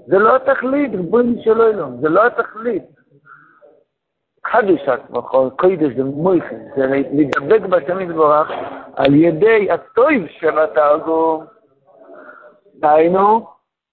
זה 0.07 0.19
לא 0.19 0.37
התכלית, 0.37 0.91
ריבונו 0.95 1.43
של 1.45 1.61
עולם, 1.61 2.01
זה 2.01 2.09
לא 2.09 2.27
התכלית. 2.27 2.83
חדש 4.47 4.89
עצמך, 4.89 5.25
קודש 5.57 5.93
ומויכן, 5.97 6.61
זה 6.77 6.87
להידבק 6.87 7.61
בשם 7.61 8.01
יתברך 8.01 8.51
על 8.97 9.15
ידי 9.15 9.69
הטויב 9.71 10.27
של 10.27 10.59
התרגום. 10.59 11.45
דהיינו, 12.75 13.47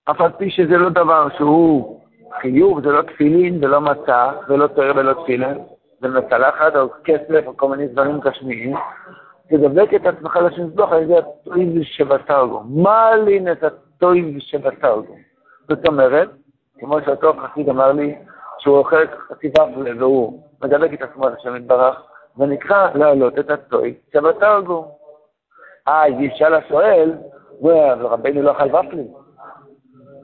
אף 0.05 0.21
על 0.21 0.31
פי 0.37 0.49
שזה 0.49 0.77
לא 0.77 0.89
דבר 0.89 1.27
שהוא 1.37 2.02
חיוב, 2.41 2.81
זה 2.83 2.91
לא 2.91 3.01
תפילין 3.01 3.63
ולא 3.63 3.81
מצה 3.81 4.31
ולא 4.49 4.67
תואר 4.67 4.91
ולא 4.95 5.13
תפילין, 5.23 5.57
זה 6.01 6.07
מצלחת 6.07 6.75
או 6.75 6.87
כסף 7.03 7.47
או 7.47 7.57
כל 7.57 7.69
מיני 7.69 7.87
דברים 7.87 8.19
גשמיים, 8.19 8.75
תדבק 9.49 9.93
את 9.93 10.05
עצמך 10.05 10.35
לשם 10.35 10.67
יתברך 10.67 10.91
על 10.91 11.01
ידי 11.01 11.17
הטויב 11.17 11.83
שבתרגום. 11.83 12.83
מה 12.83 13.15
לין 13.15 13.51
את 13.51 13.63
הטויב 13.63 14.39
שבתרגום? 14.39 15.17
זאת 15.67 15.87
אומרת, 15.87 16.29
כמו 16.79 17.01
שאותו 17.05 17.33
חסיד 17.33 17.69
אמר 17.69 17.91
לי, 17.91 18.15
שהוא 18.59 18.77
אוכל 18.77 19.05
ופל 19.31 19.99
והוא 19.99 20.43
מדבק 20.63 20.93
את 20.93 21.01
עצמו 21.01 21.27
על 21.27 21.33
השם 21.39 21.55
יתברך, 21.55 22.01
ונקרא 22.37 22.89
להעלות 22.95 23.39
את 23.39 23.49
הטוי 23.49 23.93
שבתרגום. 24.13 24.85
אה, 25.87 26.07
ישאל 26.07 26.53
השואל, 26.53 27.13
רבנו 27.99 28.41
לא 28.41 28.51
אכל 28.51 28.75
ופלים. 28.75 29.07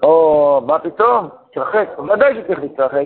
או, 0.04 0.62
מה 0.68 0.80
פתאום? 0.80 1.30
תתרחק. 1.52 1.90
ודאי 2.00 2.42
שצריך 2.42 2.60
להתרחק. 2.60 3.06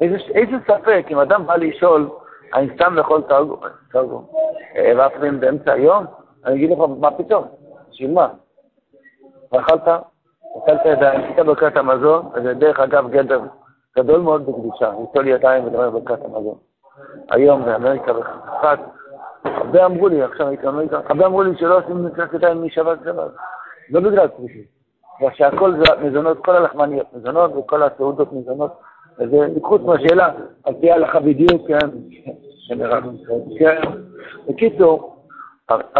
איזה, 0.00 0.16
איזה 0.34 0.56
ספק, 0.66 1.06
אם 1.10 1.18
אדם 1.18 1.46
בא 1.46 1.56
לשאול, 1.56 2.08
אני 2.54 2.68
סתם 2.74 2.94
לאכול 2.94 3.22
תרגום, 3.90 4.26
אה, 4.76 5.06
ופלים 5.06 5.40
באמצע 5.40 5.72
היום? 5.72 6.04
אני 6.44 6.54
אגיד 6.54 6.70
לך, 6.70 6.78
מה 7.00 7.10
פתאום? 7.10 7.44
בשביל 7.90 8.10
מה? 8.10 8.28
ואכלת? 9.52 9.88
אכלת 10.64 10.80
ידיים, 10.84 11.20
עשית 11.20 11.46
ברכת 11.46 11.76
המזון, 11.76 12.30
וזה 12.34 12.54
דרך 12.54 12.80
אגב 12.80 13.10
גדר 13.10 13.40
גדול 13.98 14.20
מאוד 14.20 14.46
בקדושה, 14.46 14.90
ליטול 15.00 15.28
ידיים 15.28 15.64
ולדבר 15.64 15.90
ברכת 15.90 16.24
המזון. 16.24 16.58
היום 17.30 17.64
באמריקה 17.64 18.12
בחתיכת, 18.12 18.78
הרבה 19.44 19.86
אמרו 19.86 20.08
לי, 20.08 20.22
עכשיו 20.22 20.48
הייתי 20.48 20.62
באמריקה, 20.62 21.00
הרבה 21.08 21.26
אמרו 21.26 21.42
לי 21.42 21.56
שלא 21.58 21.78
עושים 21.78 22.06
נקראת 22.06 22.32
ידיים 22.32 22.64
משבת 22.64 23.00
לשבת. 23.02 23.30
לא 23.90 24.00
בגלל 24.00 24.28
כבישים. 24.28 24.77
בגלל 25.18 25.30
שהכל 25.34 25.72
זה 25.72 26.04
מזונות, 26.04 26.44
כל 26.44 26.56
הלחמניות 26.56 27.06
מזונות 27.14 27.56
וכל 27.56 27.82
הסעודות 27.82 28.32
מזונות. 28.32 28.72
וזה 29.18 29.46
חוץ 29.62 29.82
מהשאלה, 29.82 30.30
על 30.64 30.74
פי 30.80 30.90
ההלכה 30.90 31.20
בדיוק, 31.20 31.68
כן, 31.68 31.88
כן. 33.58 33.80
בקיצור, 34.48 35.24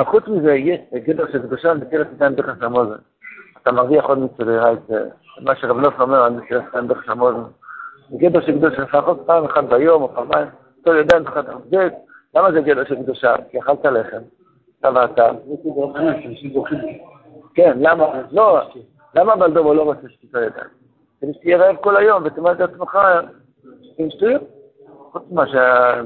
חוץ 0.04 0.28
מזה, 0.28 0.54
יש 0.54 0.80
גדר 0.94 1.32
של 1.32 1.42
קדושה 1.42 1.74
נטילת 1.74 2.06
ידיים 2.12 2.34
דרך 2.34 2.62
המוזן. 2.62 2.94
אתה 3.62 3.72
מרוויח 3.72 4.04
עוד 4.04 4.18
מצווה, 4.18 4.72
מה 5.40 5.56
שרב 5.56 5.76
נוף 5.76 6.00
אומר 6.00 6.22
על 6.22 6.32
נטילת 6.32 6.64
ידיים 6.68 6.86
דרך 6.86 7.08
המוזן. 7.08 7.42
בגדר 8.10 8.40
של 8.40 8.58
קדושה, 8.58 8.82
לפחות 8.82 9.22
פעם 9.26 9.44
אחת 9.44 9.64
ביום 9.64 10.02
או 10.02 10.08
פעמיים, 10.14 10.48
כל 10.84 10.96
ידיים 10.96 11.24
תחת 11.24 11.44
זה, 11.70 11.88
למה 12.34 12.52
זה 12.52 12.60
גדר 12.60 12.84
של 12.84 12.94
קדושה? 12.94 13.34
כי 13.50 13.58
אכלת 13.58 13.84
לחם, 13.84 14.22
ואתה. 14.94 15.30
כן, 17.54 17.78
למה? 17.80 18.06
לא, 18.30 18.60
למה 19.14 19.36
בלדומו 19.36 19.74
לא 19.74 19.82
רוצה 19.82 20.08
שתיתן 20.08 20.38
ידיים? 20.38 20.68
כדי 21.20 21.34
שתהיה 21.34 21.58
רעב 21.58 21.76
כל 21.76 21.96
היום 21.96 22.22
ותאמר 22.24 22.52
את 22.52 22.60
עצמך 22.60 22.98
עם 23.98 24.10
שטויות, 24.10 24.42
חוץ 25.12 25.22
ממה. 25.30 25.44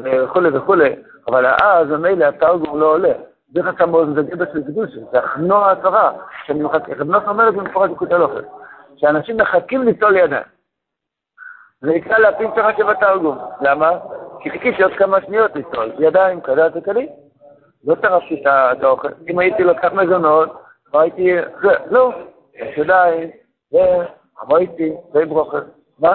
וכולי 0.04 0.49
וכולי, 0.52 0.97
אבל 1.28 1.47
אז 1.47 1.88
ממילא 1.88 2.25
התרגום 2.25 2.80
לא 2.80 2.87
עולה. 2.87 3.12
דרך 3.52 3.66
הכמות 3.66 4.09
זה 4.14 4.23
גדר 4.23 4.44
של 4.52 4.62
קדושה, 4.62 5.00
זה 5.12 5.18
הכנוע 5.18 5.71
הצרה, 5.71 6.12
שאני 6.47 6.62
מחכה, 6.62 6.92
רב 6.92 7.11
נוף 7.11 7.28
אומר 7.28 7.49
את 7.49 7.54
זה 7.54 7.61
מפורט 7.61 7.90
בקוטי 7.90 8.14
הלוכת, 8.14 8.44
שאנשים 8.97 9.37
מחכים 9.37 9.82
ליטול 9.82 10.16
ידיים. 10.16 10.44
זה 11.80 11.90
נקרא 11.90 12.18
להפיל 12.18 12.47
צרה 12.54 12.76
שבתרגום. 12.76 13.38
למה? 13.61 13.90
כי 14.40 14.50
חיכיתי 14.50 14.82
עוד 14.82 14.92
כמה 14.92 15.21
שניות 15.21 15.56
לצלול. 15.56 15.92
ידיים, 15.99 16.40
כדת 16.40 16.73
וכלי. 16.75 17.09
לא 17.85 17.94
טרפתי 17.94 18.42
את 18.47 18.82
האוכל. 18.85 19.09
אם 19.28 19.38
הייתי 19.38 19.64
לוקח 19.64 19.92
מזונות, 19.92 20.62
לא 20.94 21.00
הייתי... 21.00 21.37
לא, 21.90 22.12
יש 22.54 22.78
ידיים, 22.78 23.30
זה 25.12 25.26
ברוכה. 25.28 25.59
מה? 25.99 26.14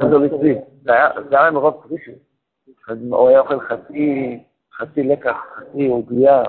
כן, 0.00 0.08
זה 0.10 0.18
מצרי. 0.18 0.58
זה 0.82 1.40
היה 1.40 1.50
מרוב 1.50 1.82
קרישי. 1.82 2.12
הוא 3.10 3.28
היה 3.28 3.40
אוכל 3.40 3.60
חצי, 3.60 4.38
חצי 4.76 5.02
לקח, 5.02 5.36
חצי 5.56 5.86
עוגיה, 5.86 6.42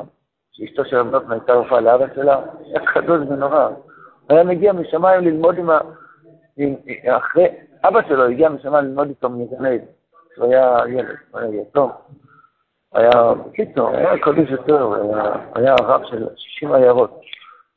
שאשתו 0.51 0.85
של 0.85 0.97
רב 0.97 1.31
הייתה 1.31 1.53
רופאה 1.53 1.81
לאבא 1.81 2.05
שלה, 2.15 2.41
היה 2.65 2.85
קדוש 2.85 3.19
ונורא. 3.29 3.67
הוא 3.67 3.75
היה 4.29 4.43
מגיע 4.43 4.73
משמיים 4.73 5.21
ללמוד 5.21 5.57
עם 5.57 5.69
ה... 5.69 5.79
אחרי, 7.17 7.47
אבא 7.83 7.99
שלו 8.07 8.25
הגיע 8.25 8.49
משמה 8.49 8.81
ללמוד 8.81 9.07
איתו 9.07 9.29
מגנד, 9.29 9.81
כשהוא 10.31 10.45
היה 10.45 10.77
ילד, 10.87 11.15
הוא 11.31 11.39
היה 11.39 11.61
יתום. 11.61 11.91
היה, 12.93 13.33
בקיצור, 13.33 13.89
היה 13.89 14.19
קודש 14.23 14.49
יותר, 14.49 14.93
היה 15.55 15.75
הרב 15.79 16.01
של 16.05 16.27
60 16.35 16.73
עיירות, 16.73 17.21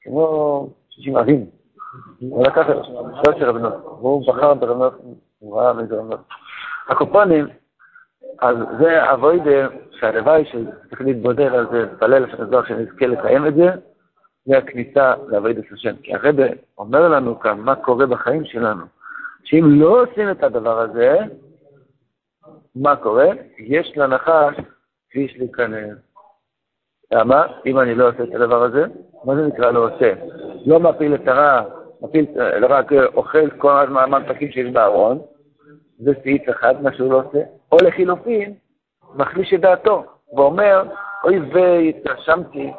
כמו 0.02 0.68
60 0.90 1.16
ערים. 1.16 1.46
הוא 2.20 2.46
לקח 2.46 2.70
את 2.70 2.76
שלוש 3.24 3.42
רבנות, 3.42 3.74
והוא 3.84 4.26
בחר 4.26 4.54
ברבנות, 4.54 4.94
הוא 5.38 5.60
ראה 5.60 5.72
מזה 5.72 5.98
רבנות. 5.98 6.20
הקופונים, 6.88 7.46
אז 8.40 8.56
זה 8.78 9.12
אבוידה 9.12 9.68
שהלוואי 9.90 10.44
שצריך 10.44 11.00
להתבודד 11.00 11.54
על 11.54 11.66
זה, 11.70 11.78
להתפלל 11.78 12.30
שנזור 12.30 12.64
שנזכה 12.64 13.06
לקיים 13.06 13.46
את 13.46 13.54
זה, 13.54 13.70
זה 14.46 14.58
הכניסה 14.58 15.14
לאבוידת 15.26 15.64
השם. 15.72 15.96
כי 16.02 16.14
הרב 16.14 16.36
אומר 16.78 17.08
לנו 17.08 17.40
כאן 17.40 17.60
מה 17.60 17.74
קורה 17.74 18.06
בחיים 18.06 18.44
שלנו, 18.44 18.84
שאם 19.44 19.64
לא 19.80 20.02
עושים 20.02 20.30
את 20.30 20.44
הדבר 20.44 20.80
הזה, 20.80 21.18
מה 22.76 22.96
קורה? 22.96 23.28
יש 23.58 23.92
לנחש 23.96 24.54
כביש 25.10 25.36
להיכנס. 25.38 25.98
למה? 27.12 27.46
אם 27.66 27.78
אני 27.78 27.94
לא 27.94 28.08
עושה 28.08 28.22
את 28.22 28.34
הדבר 28.34 28.62
הזה, 28.62 28.84
מה 29.24 29.36
זה 29.36 29.46
נקרא 29.46 29.70
לא 29.70 29.88
עושה? 29.88 30.12
לא 30.66 30.80
מפיל 30.80 31.14
את 31.14 31.28
הרע, 31.28 31.62
מפיל, 32.00 32.26
רק 32.68 32.92
אוכל 32.92 33.50
כל 33.50 33.70
הממתקים 33.70 34.50
שיש 34.50 34.72
בארון, 34.72 35.18
זה 35.98 36.12
סעיף 36.22 36.50
אחד, 36.50 36.82
מה 36.82 36.92
שהוא 36.92 37.12
לא 37.12 37.22
עושה, 37.26 37.38
או 37.72 37.76
לחילופין, 37.82 38.54
מחליש 39.14 39.54
את 39.54 39.60
דעתו, 39.60 40.04
ואומר, 40.36 40.82
אוי 41.24 41.38
ויי, 41.38 41.88
התרשמתי, 41.88 42.72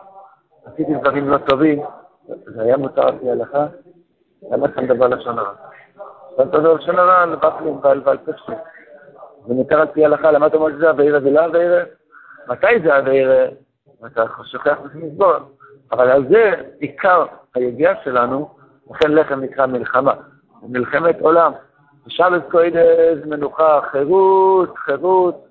עשיתי 0.65 0.93
דברים 1.01 1.29
לא 1.29 1.38
טובים, 1.38 1.81
זה 2.27 2.62
היה 2.63 2.77
מותר 2.77 3.07
על 3.07 3.19
פי 3.19 3.29
ההלכה, 3.29 3.67
למה 4.51 4.65
אתה 4.65 4.81
מדבר 4.81 5.07
לשון 5.07 5.39
הרע? 5.39 5.53
אתה 6.36 6.46
מדבר 6.46 6.74
לשון 6.74 7.00
הרע 7.00 7.22
על 7.22 7.36
ופלים 7.36 7.79
ועל 7.84 8.17
פשטים. 8.17 8.55
זה 9.48 9.53
מותר 9.53 9.81
על 9.81 9.88
פי 9.88 10.03
ההלכה, 10.03 10.31
למה 10.31 10.48
אתה 10.48 10.57
אומר 10.57 10.72
שזה 10.72 10.89
אביירה 10.89 11.19
ולא 11.24 11.46
אביירה? 11.46 11.84
מתי 12.49 12.79
זה 12.83 12.97
אביירה? 12.97 13.45
אתה 14.05 14.23
שוכח 14.43 14.77
לסבור. 14.85 15.33
אבל 15.91 16.09
על 16.09 16.27
זה 16.29 16.51
עיקר 16.79 17.25
הידיעה 17.55 17.93
שלנו, 18.03 18.49
לכן 18.91 19.11
לחם 19.11 19.39
נקרא 19.39 19.65
מלחמה, 19.65 20.13
מלחמת 20.63 21.21
עולם. 21.21 21.51
שבת 22.09 22.51
קוידש, 22.51 23.17
מנוחה, 23.25 23.79
חירות, 23.91 24.77
חירות, 24.77 25.47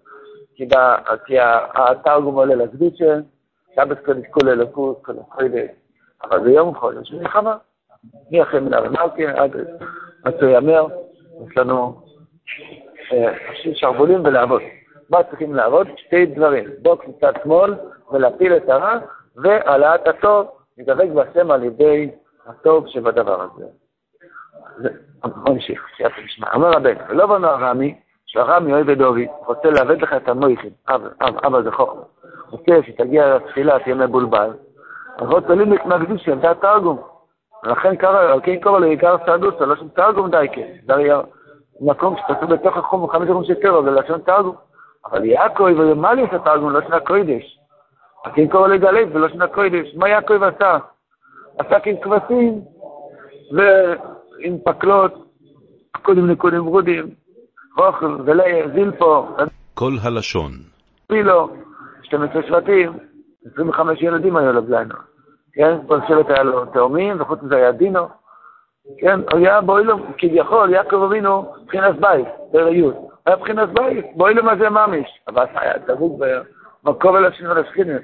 כי, 0.54 0.66
בה, 0.66 0.96
כי 1.26 1.34
התרגום 1.74 2.34
עולה 2.34 2.54
לקדושה, 2.54 3.16
שבת 3.76 4.04
קודש 4.04 4.26
כל 4.30 4.48
אלוקות, 4.48 4.98
כל 5.04 5.12
הקוידש, 5.20 5.70
אבל 6.24 6.38
ביום 6.38 6.74
חודש 6.74 7.12
מלחמה. 7.12 7.56
מי 8.30 8.42
אחרי 8.42 8.60
מנהר 8.60 8.90
מלכי 8.90 9.26
עד 9.26 9.56
מצוי 10.26 10.52
יאמר, 10.52 10.86
יש 11.46 11.56
לנו 11.56 12.02
אה, 13.12 13.34
שרוולים 13.74 14.24
ולעבוד. 14.24 14.62
מה 15.10 15.22
צריכים 15.22 15.54
לעבוד? 15.54 15.86
שתי 15.96 16.26
דברים, 16.26 16.64
בוקס 16.82 17.06
מצד 17.08 17.32
שמאל 17.44 17.75
ולהפיל 18.12 18.56
את 18.56 18.68
הרע, 18.68 18.98
והעלאת 19.36 20.08
הטוב, 20.08 20.46
לדבק 20.78 21.08
בהשם 21.14 21.50
על 21.50 21.64
ידי 21.64 22.10
הטוב 22.46 22.86
שבדבר 22.88 23.42
הזה. 23.42 23.66
בוא 25.25 25.54
נמשיך, 25.54 25.86
שיהיה 25.96 26.10
תשמע. 26.26 26.46
אומר 26.54 26.70
רבנו, 26.70 27.00
ולא 27.08 27.26
בנו 27.26 27.46
הרמי, 27.46 27.94
שהרמי 28.26 28.72
אוהב 28.72 28.90
את 28.90 28.98
דובי, 28.98 29.26
רוצה 29.46 29.70
לאבד 29.70 30.02
לך 30.02 30.12
את 30.12 30.28
המויכים, 30.28 30.70
אבא 31.20 31.62
זה 31.62 31.72
חוכמה. 31.72 32.02
רוצה 32.50 32.72
שתגיע 32.86 33.36
לתפילה, 33.36 33.78
תהיה 33.78 33.94
מבולבל. 33.94 34.50
אז 35.18 35.30
עוד 35.30 35.44
תולים 35.46 35.72
מהקדושים, 35.84 36.40
זה 36.40 36.50
התרגום. 36.50 37.02
ולכן 37.64 37.96
קרא, 37.96 38.32
על 38.32 38.40
כן 38.42 38.60
קורא 38.60 38.78
לו 38.78 38.86
עיקר 38.86 39.16
סעדוסה, 39.26 39.66
לא 39.66 39.76
שם 39.76 39.88
תרגום 39.88 40.30
דייקה. 40.30 40.60
זה 40.86 40.94
היה 40.96 41.20
מקום 41.80 42.16
שתעשו 42.16 42.46
בתוך 42.46 42.76
החום, 42.76 43.10
חמש 43.10 43.28
יום 43.28 43.44
של 43.44 43.54
טרור, 43.54 43.82
זה 43.82 43.90
לשון 43.90 44.20
תרגום. 44.20 44.54
אבל 45.12 45.25
יעקב 45.25 45.68
את 46.25 46.32
התרגום, 46.32 46.70
לא 46.70 46.80
שנה 46.86 47.00
קוידש. 47.00 47.58
קורא 48.50 48.68
לגלף 48.68 49.08
ולא 49.12 49.28
שנה 49.28 49.46
קוידש. 49.46 49.94
מה 49.96 50.08
יעקב 50.08 50.42
עשה? 50.42 50.78
עשה 51.58 51.76
עם 51.84 51.96
כבשים 52.02 52.60
ועם 53.52 54.58
פקלות, 54.64 55.12
קודם 56.02 56.30
נקודים 56.30 56.66
ורודים, 56.66 57.06
רוכל 57.78 58.16
וליה, 58.25 58.68
זילפו. 58.68 59.26
כל 59.75 59.92
הלשון. 60.02 60.52
פילו, 61.06 61.48
12 62.02 62.42
שבטים, 62.42 62.92
25 63.52 64.02
ילדים 64.02 64.36
היו 64.36 64.52
לו 64.52 64.62
בליינו. 64.62 64.94
כן, 65.52 65.78
כל 65.88 66.00
שבט 66.09 66.31
היה 66.31 66.42
לו 66.42 66.66
תאומים, 66.66 67.20
וחוץ 67.20 67.42
מזה 67.42 67.57
היה 67.57 67.72
דינו. 67.72 68.09
כן, 68.98 69.20
היה 69.35 69.61
בוילו, 69.61 69.98
כביכול, 70.18 70.70
יעקב 70.70 71.02
אבינו, 71.02 71.52
מבחינת 71.62 72.00
בית, 72.00 72.26
בהריון. 72.52 73.06
היה 73.26 73.36
מבחינת 73.36 73.68
בית, 73.68 74.06
בוילו 74.16 74.42
מה 74.42 74.56
זה 74.56 74.70
ממש. 74.70 75.20
אבל 75.28 75.44
היה 75.54 75.72
דבוק 75.86 76.20
במקום 76.84 77.16
אל 77.16 77.26
השני 77.26 77.48
ולשכינים. 77.48 77.98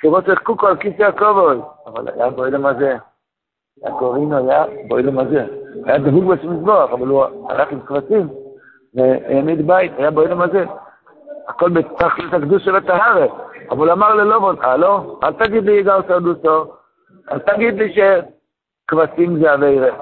כמו 0.00 0.22
צחקו 0.22 0.66
על 0.66 0.76
כיסא 0.76 1.02
הכובד, 1.02 1.56
אבל 1.86 2.08
היה 2.14 2.30
בוילו 2.30 2.58
מה 2.58 2.74
זה. 2.74 2.96
אבינו 3.86 4.50
היה 4.50 4.64
בוילו 4.88 5.12
מה 5.12 5.24
זה. 5.24 5.46
היה 5.84 5.98
דבוק 5.98 6.24
בסמזבוח, 6.24 6.90
אבל 6.92 7.06
הוא 7.06 7.24
הלך 7.50 7.72
עם 7.72 7.80
כבשים, 7.80 8.28
והעמיד 8.94 9.66
בית, 9.66 9.92
היה 9.98 10.10
בוילו 10.10 10.36
מה 10.36 10.48
זה. 10.48 10.64
הכל 11.48 11.70
בתכלית 11.70 12.34
הקדוש 12.34 12.64
של 12.64 12.76
הטהרת. 12.76 13.30
אבל 13.70 13.90
אמר 13.90 14.14
ללובון, 14.14 14.56
הלו, 14.60 15.18
אל 15.22 15.32
תגיד 15.32 15.64
לי 15.64 15.72
יגר 15.72 16.00
סרדוסו, 16.08 16.64
אל 17.32 17.38
תגיד 17.38 17.74
לי 17.74 17.94
שכבשים 17.94 19.38
זה 19.38 19.54
אביירה, 19.54 19.96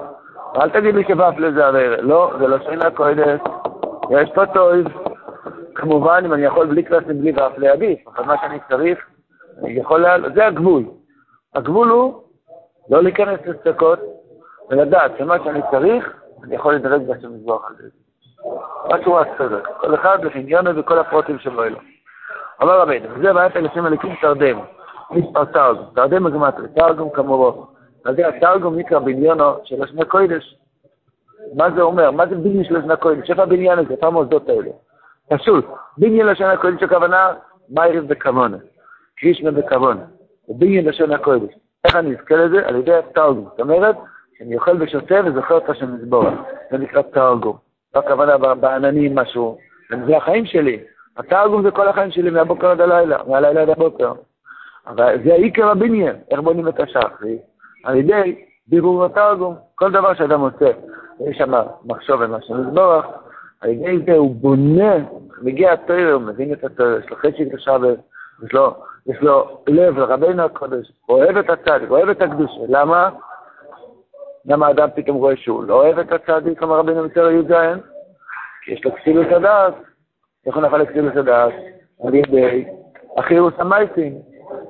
אל 0.55 0.69
תגיד 0.69 0.95
לי 0.95 1.03
שוואפלה 1.07 1.51
זה 1.51 1.69
אביירה. 1.69 2.01
לא, 2.01 2.31
זה 2.39 2.47
לא 2.47 2.57
שינה 2.59 2.91
קודש, 2.91 3.39
יש 4.11 4.31
פה 4.35 4.45
טויב. 4.45 4.87
כמובן, 5.75 6.21
אם 6.25 6.33
אני 6.33 6.45
יכול 6.45 6.67
בלי 6.67 6.83
כבשים, 6.83 7.21
בלי 7.21 7.31
ואפלה, 7.31 7.71
עדיף, 7.71 8.07
אבל 8.07 8.25
מה 8.25 8.35
שאני 8.41 8.59
צריך, 8.69 9.05
אני 9.63 9.71
יכול 9.71 10.01
לעלות, 10.01 10.33
זה 10.33 10.45
הגבול. 10.45 10.83
הגבול 11.55 11.89
הוא 11.89 12.21
לא 12.89 13.03
להיכנס 13.03 13.39
לספקות, 13.45 13.99
ולדעת 14.69 15.11
שמה 15.17 15.35
שאני 15.43 15.59
צריך, 15.71 16.13
אני 16.43 16.55
יכול 16.55 16.75
לדרג 16.75 17.01
בשם 17.01 17.33
מזבוח 17.33 17.69
על 17.69 17.75
זה. 17.77 17.89
משהו 18.93 19.19
הסדר. 19.19 19.61
כל 19.81 19.95
אחד 19.95 20.25
לחניונו 20.25 20.75
וכל 20.75 20.99
הפרוטים 20.99 21.39
שלו 21.39 21.63
אלו. 21.63 21.77
אמר 22.63 22.79
רבינו, 22.81 23.09
וזה 23.15 23.33
בעיית 23.33 23.57
אלפים 23.57 23.85
אליקים 23.85 24.15
תרדם, 24.21 24.59
מספר 25.11 25.45
תרגום, 25.45 25.85
תרדם 25.95 26.23
מגמטרי, 26.23 26.67
תרגום 26.75 27.09
כמורו. 27.09 27.65
זה 28.15 28.27
התרגום 28.27 28.75
נקרא 28.75 28.99
בניונו 28.99 29.53
של 29.63 29.83
השנה 29.83 30.05
קוידש. 30.05 30.55
מה 31.55 31.71
זה 31.75 31.81
אומר? 31.81 32.11
מה 32.11 32.27
זה 32.27 32.35
בניין 32.35 32.63
של 32.63 32.75
השנה 32.75 32.95
קוידש? 32.95 33.29
איפה 33.29 33.43
הבניין 33.43 33.79
הזה? 33.79 33.93
איפה 33.93 34.07
המוסדות 34.07 34.49
האלה? 34.49 34.71
פשוט, 35.29 35.65
בניין 35.97 36.27
לשנה 36.27 36.57
קוידש 36.57 36.83
הכוונה, 36.83 37.33
מה 37.69 37.87
יריב 37.87 38.07
בכוונה, 38.07 38.57
קרישמה 39.17 39.51
בכוונה, 39.51 40.01
בניין 40.49 40.85
לשנה 40.85 41.17
קוידש. 41.17 41.53
איך 41.85 41.95
אני 41.95 42.15
אזכה 42.15 42.35
לזה? 42.35 42.67
על 42.67 42.75
ידי 42.75 42.93
התרגום. 42.93 43.47
זאת 43.51 43.59
אומרת, 43.59 43.95
שאני 44.37 44.55
אוכל 44.55 44.81
ושותה 44.81 45.15
וזוכר 45.25 45.57
את 45.57 45.69
השם 45.69 45.95
מזבורה. 45.95 46.31
זה 46.71 46.77
נקרא 46.77 47.01
תרגום. 47.01 47.57
לא 47.95 47.99
הכוונה 47.99 48.37
בעננים 48.37 49.15
משהו, 49.15 49.57
זה 50.07 50.17
החיים 50.17 50.45
שלי. 50.45 50.79
התרגום 51.17 51.63
זה 51.63 51.71
כל 51.71 51.87
החיים 51.87 52.11
שלי 52.11 52.29
מהבוקר 52.29 52.67
עד 52.67 52.81
הלילה, 52.81 53.17
מהלילה 53.27 53.61
עד 53.61 53.69
הבוקר. 53.69 54.13
אבל 54.87 55.17
זה 55.23 55.33
עיקר 55.33 55.69
הבניין, 55.69 56.15
איך 56.31 56.39
בונים 56.39 56.67
את 56.67 56.79
השחרי? 56.79 57.37
על 57.83 57.95
ידי 57.95 58.45
בירור 58.67 59.05
התרגום. 59.05 59.55
כל 59.75 59.91
דבר 59.91 60.13
שאדם 60.13 60.39
עושה, 60.39 60.71
יש 61.19 61.37
שם 61.37 61.51
מחשוב 61.85 62.21
ומשהו 62.21 62.55
לסבורך, 62.55 63.05
על 63.61 63.69
ידי 63.69 64.05
זה 64.05 64.17
הוא 64.17 64.35
בונה, 64.35 64.93
מגיע 65.41 65.73
התויר, 65.73 66.13
הוא 66.13 66.21
מבין 66.21 66.53
את 66.53 66.63
התויר, 66.63 66.99
יש 66.99 67.09
לו 67.09 67.17
חשק 67.17 67.53
לשבת, 67.53 67.97
יש 68.43 68.53
לו, 68.53 68.75
יש 69.05 69.17
לו 69.21 69.61
לב 69.67 69.97
לרבינו 69.97 70.43
הקודש, 70.43 70.91
אוהב 71.09 71.37
את 71.37 71.49
הצדיק, 71.49 71.89
אוהב 71.89 72.09
את 72.09 72.21
הקדושה. 72.21 72.61
למה? 72.67 73.09
למה 74.45 74.69
אדם 74.69 74.89
פתאום 74.95 75.17
רואה 75.17 75.37
שהוא 75.37 75.63
לא 75.63 75.73
אוהב 75.73 75.99
את 75.99 76.11
הצדיק, 76.11 76.63
אמר 76.63 76.79
רבינו 76.79 77.03
מצר 77.03 77.31
י"ז? 77.31 77.53
כי 78.63 78.71
יש 78.71 78.85
לו 78.85 78.95
כסילות 78.95 79.27
הדעת. 79.31 79.73
איך 80.45 80.55
הוא 80.55 80.63
נפל 80.63 80.77
לכסילות 80.77 81.15
הדעת? 81.15 81.53
על 82.03 82.15
ידי 82.15 82.65
החירוס 83.17 83.53
המייסים. 83.57 84.13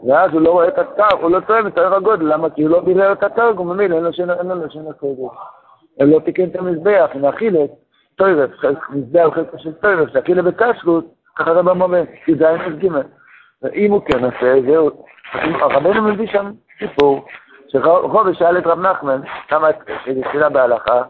ואז 0.08 0.32
הוא 0.34 0.42
לא 0.42 0.52
רואה 0.52 0.68
את 0.68 0.78
התר, 0.78 1.18
הוא 1.22 1.32
לא 1.32 1.40
תואם 1.40 1.68
את 1.68 1.78
הער 1.78 1.96
הגודל, 1.96 2.34
למה? 2.34 2.50
כי 2.50 2.62
הוא 2.62 2.70
לא 2.70 2.80
בירר 2.80 3.12
את 3.12 3.24
התרגום, 3.24 3.72
ממילא 3.72 3.96
אין 3.96 4.04
לו 4.04 4.14
שן 4.14 4.88
הקודש. 4.90 5.36
לא 6.00 6.20
תיקן 6.20 6.44
את 6.44 6.56
המזבח, 6.56 7.10
עם 7.14 7.26
האכילת, 7.26 7.70
טוירף, 8.16 8.52
מזבח 8.90 9.36
חלקו 9.36 9.60
של 9.60 9.74
טוירף, 9.74 10.10
שהאכילה 10.14 10.42
בכשרות, 10.42 11.06
ככה 11.36 11.52
רב 11.52 11.70
המורה, 11.70 12.02
כי 12.26 12.36
זה 12.36 12.50
היה 12.50 12.70
ג' 12.70 12.88
ואם 13.62 13.92
הוא 13.92 14.02
כן 14.06 14.26
עושה, 14.26 14.56
זהו, 14.68 15.06
הרבנו 15.34 16.02
מביא 16.02 16.28
שם 16.28 16.52
סיפור, 16.80 17.26
שרובי 17.68 18.34
שאל 18.34 18.58
את 18.58 18.68
רב 18.68 18.80
נחמן, 18.80 19.22
כמה 19.48 19.70
תפילה 20.24 20.50
בהלכה, 20.50 21.02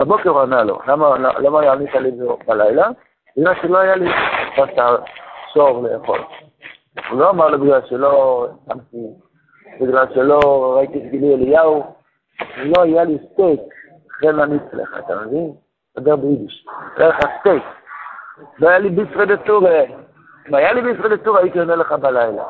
בבוקר 0.00 0.30
הוא 0.30 0.40
ענה 0.40 0.64
לו, 0.64 0.78
למה 1.38 1.72
ענית 1.72 1.94
לי 1.94 2.10
בלילה? 2.46 2.88
בגלל 3.36 3.54
שלא 3.62 3.78
היה 3.78 3.96
לי 3.96 4.10
בשר 4.58 4.96
שור 5.54 5.82
לאכול. 5.82 6.20
הוא 7.10 7.20
לא 7.20 7.30
אמר 7.30 7.48
לו 7.48 7.58
בגלל 7.58 7.80
שלא 7.88 8.46
בגלל 9.80 10.06
שלא 10.14 10.74
ראיתי 10.76 10.98
את 10.98 11.10
גילוי 11.10 11.34
אליהו, 11.34 11.84
לא 12.56 12.82
היה 12.82 13.04
לי 13.04 13.18
סטייק, 13.32 13.60
חן 14.24 14.40
הניצלך, 14.40 14.98
אתה 14.98 15.16
מבין? 15.16 15.52
תדבר 15.96 16.16
ביידיש. 16.16 16.66
היה 16.96 17.08
לך 17.08 17.18
סטייק. 17.40 17.62
לא 18.58 18.68
היה 18.68 18.78
לי 18.78 18.88
בישרא 18.88 19.26
דתורא. 19.26 19.82
אם 20.48 20.54
היה 20.54 20.72
לי 20.72 20.82
בישרא 20.82 21.16
דתורא 21.16 21.40
הייתי 21.40 21.58
עונה 21.58 21.76
לך 21.76 21.92
בלילה. 21.92 22.44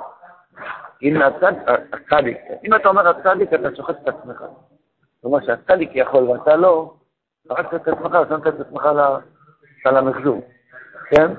אם 1.02 1.22
הצדיק, 1.22 2.38
אם 2.64 2.74
אתה 2.74 2.88
אומר 2.88 3.08
הצדיק, 3.08 3.54
אתה 3.54 3.76
שוחט 3.76 3.96
את 4.02 4.08
עצמך. 4.08 4.44
אומרת 5.24 5.44
שהצדיק 5.44 5.90
יכול 5.94 6.22
ואתה 6.22 6.56
לא, 6.56 6.94
הרגת 7.50 7.74
את 7.74 7.88
עצמך, 7.88 8.18
שמת 8.28 8.46
את 8.46 8.60
עצמך 8.60 8.86
על 9.84 9.96
המחזור, 9.96 10.40
כן? 11.10 11.32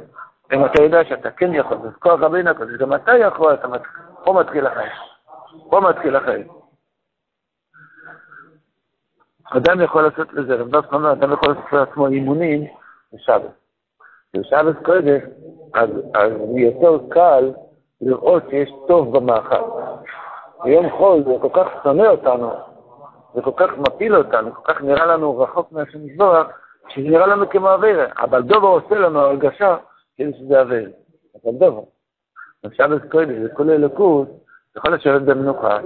אם 0.54 0.66
אתה 0.66 0.84
יודע 0.84 1.06
שאתה 1.06 1.32
כן 1.32 1.54
יכול, 1.54 1.78
זה 1.84 1.88
כוח 2.00 2.20
רבינו 2.20 2.50
הקודש, 2.50 2.78
גם 2.80 2.94
אתה 2.94 3.18
יכול. 3.18 3.56
פה 4.24 4.34
מתחיל 4.34 4.68
החיים. 4.68 4.92
פה 5.70 5.80
מתחיל 5.80 6.16
החיים. 6.16 6.48
אדם 9.52 9.82
יכול 9.82 10.04
לעשות 10.04 10.34
לזה, 10.34 10.56
רב 10.56 10.70
דוד 10.70 10.86
אומר, 10.94 11.12
אדם 11.12 11.34
יכול 11.34 11.50
לעשות 11.50 11.74
לעצמו 11.74 12.08
אימונים 12.08 12.68
בשבת. 13.14 13.52
בשבת 14.34 14.86
קודש, 14.86 15.22
אז, 15.74 15.90
אז 16.14 16.32
יותר 16.56 16.98
קל 17.10 17.52
לראות 18.02 18.44
שיש 18.50 18.72
טוב 18.88 19.18
במאכל. 19.18 19.64
ביום 20.64 20.90
חול 20.90 21.24
זה 21.24 21.34
כל 21.42 21.50
כך 21.54 21.68
שונא 21.84 22.08
אותנו, 22.08 22.52
זה 23.34 23.42
כל 23.42 23.52
כך 23.56 23.78
מפיל 23.78 24.16
אותנו, 24.16 24.54
כל 24.54 24.74
כך 24.74 24.82
נראה 24.82 25.06
לנו 25.06 25.40
רחוק 25.40 25.72
מהשם 25.72 26.10
יזברך, 26.10 26.48
שזה 26.88 27.08
נראה 27.10 27.28
לנו 27.28 27.50
כמו 27.50 27.70
אוויר. 27.70 28.00
אבל 28.20 28.42
דובר 28.42 28.68
עושה 28.68 28.96
לנו 28.96 29.20
הרגשה 29.20 29.78
כאילו 30.16 30.32
שזה 30.38 30.62
אוויר. 30.62 30.92
אבל 31.44 31.54
דובר. 31.54 31.82
עכשיו 32.64 32.90
קודש, 33.12 33.38
זה 33.42 33.50
כל 33.50 33.70
אלוקות, 33.70 34.28
יכול 34.78 34.94
לשבת 34.94 35.22
במנוחה 35.22 35.80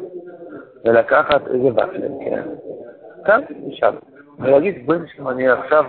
ולקחת 0.86 1.48
איזה 1.48 1.68
ופלר, 1.68 2.10
כן? 2.26 2.48
כאן, 3.26 3.42
משם. 3.68 3.96
ולהגיד, 4.40 4.86
בואי 4.86 5.00
נשמע, 5.00 5.32
אני 5.32 5.50
עכשיו 5.50 5.84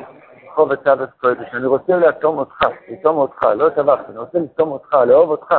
פה 0.55 0.65
בצוות 0.65 1.11
קודש, 1.21 1.55
אני 1.55 1.67
רוצה 1.67 1.97
לאטום 1.97 2.39
אותך, 2.39 2.63
לאטום 2.91 3.17
אותך, 3.17 3.43
לא 3.57 3.69
טבחתי, 3.69 4.13
אני 4.13 4.19
רוצה 4.19 4.39
לאטום 4.39 4.71
אותך, 4.71 4.95
לאהוב 4.95 5.31
אותך. 5.31 5.55